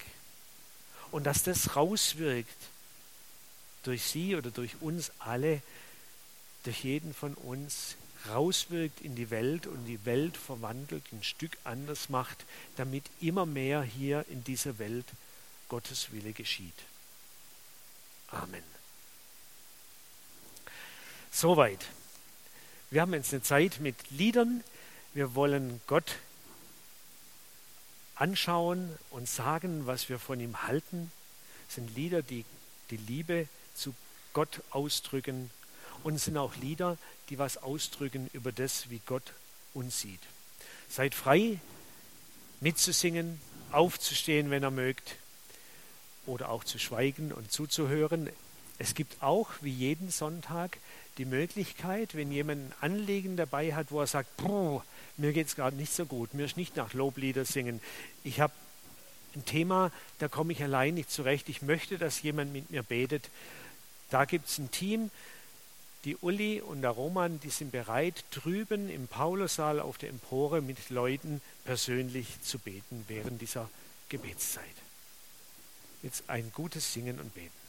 Und 1.11 1.25
dass 1.25 1.43
das 1.43 1.77
rauswirkt 1.77 2.59
durch 3.85 4.05
sie 4.05 4.37
oder 4.37 4.51
durch 4.51 4.83
uns 4.83 5.13
alle, 5.19 5.63
durch 6.65 6.85
jeden 6.85 7.15
von 7.15 7.35
uns 7.35 7.97
rauswirkt 8.29 9.01
in 9.01 9.15
die 9.15 9.31
Welt 9.31 9.67
und 9.67 9.85
die 9.85 10.05
Welt 10.05 10.37
verwandelt, 10.37 11.05
ein 11.13 11.23
Stück 11.23 11.57
anders 11.65 12.09
macht, 12.09 12.45
damit 12.77 13.05
immer 13.21 13.47
mehr 13.47 13.83
hier 13.83 14.25
in 14.29 14.45
dieser 14.45 14.79
Welt 14.79 15.07
Gottes 15.69 16.13
Wille 16.13 16.33
geschieht. 16.33 16.75
Amen. 18.29 18.63
Soweit. 21.31 21.87
Wir 22.91 23.03
haben 23.03 23.15
jetzt 23.15 23.33
eine 23.33 23.43
Zeit 23.43 23.81
mit 23.81 23.97
Liedern. 24.11 24.63
Wir 25.13 25.35
wollen 25.35 25.81
Gott 25.87 26.17
anschauen 28.15 28.97
und 29.11 29.29
sagen, 29.29 29.87
was 29.87 30.09
wir 30.09 30.19
von 30.19 30.41
ihm 30.41 30.63
halten. 30.63 31.11
Das 31.67 31.77
sind 31.77 31.95
Lieder, 31.95 32.23
die 32.23 32.45
die 32.91 32.97
Liebe 32.97 33.49
zu 33.75 33.95
Gott 34.33 34.63
ausdrücken 34.71 35.51
und 36.05 36.15
es 36.15 36.25
sind 36.25 36.37
auch 36.37 36.57
Lieder, 36.57 36.99
die 37.29 37.39
was 37.39 37.59
ausdrücken 37.59 38.31
über 38.33 38.53
das, 38.53 38.91
wie 38.91 39.01
Gott 39.07 39.33
uns 39.75 40.01
sieht. 40.01 40.21
Seid 40.89 41.15
frei, 41.15 41.59
mitzusingen, 42.61 43.41
aufzustehen, 43.73 44.51
wenn 44.51 44.65
ihr 44.65 44.71
mögt, 44.71 45.17
oder 46.27 46.51
auch 46.51 46.65
zu 46.65 46.79
schweigen 46.79 47.33
und 47.33 47.53
zuzuhören. 47.53 48.31
Es 48.79 48.95
gibt 48.95 49.23
auch, 49.23 49.51
wie 49.61 49.73
jeden 49.73 50.11
Sonntag, 50.11 50.79
die 51.19 51.25
Möglichkeit, 51.25 52.15
wenn 52.15 52.31
jemand 52.31 52.61
ein 52.61 52.75
Anliegen 52.81 53.37
dabei 53.37 53.75
hat, 53.75 53.91
wo 53.91 54.01
er 54.01 54.07
sagt, 54.07 54.29
mir 55.17 55.33
geht 55.33 55.47
es 55.47 55.57
gerade 55.57 55.77
nicht 55.77 55.93
so 55.93 56.05
gut, 56.05 56.35
mir 56.35 56.45
ist 56.45 56.57
nicht 56.57 56.77
nach 56.77 56.93
Loblieder 56.93 57.45
singen, 57.45 57.81
ich 58.23 58.41
habe 58.41 58.53
ein 59.35 59.45
Thema, 59.45 59.93
da 60.19 60.29
komme 60.29 60.53
ich 60.53 60.63
allein 60.63 60.95
nicht 60.95 61.11
zurecht, 61.11 61.49
ich 61.49 61.63
möchte, 61.63 61.99
dass 61.99 62.23
jemand 62.23 62.53
mit 62.53 62.71
mir 62.71 62.83
betet. 62.83 63.31
Da 64.11 64.25
gibt 64.25 64.49
es 64.49 64.59
ein 64.59 64.71
Team, 64.71 65.11
die 66.07 66.17
Uli 66.19 66.61
und 66.61 66.83
der 66.83 66.93
Roman, 66.93 67.41
die 67.41 67.51
sind 67.51 67.73
bereit, 67.73 68.25
drüben 68.31 68.89
im 68.89 69.09
Paulussaal 69.09 69.81
auf 69.81 69.99
der 69.99 70.09
Empore 70.09 70.63
mit 70.63 70.89
Leuten 70.89 71.43
persönlich 71.65 72.41
zu 72.43 72.61
beten 72.61 73.05
während 73.09 73.43
dieser 73.43 73.69
Gebetszeit. 74.09 74.65
Jetzt 76.05 76.31
ein 76.31 76.53
gutes 76.53 76.93
Singen 76.93 77.19
und 77.19 77.35
Beten. 77.35 77.66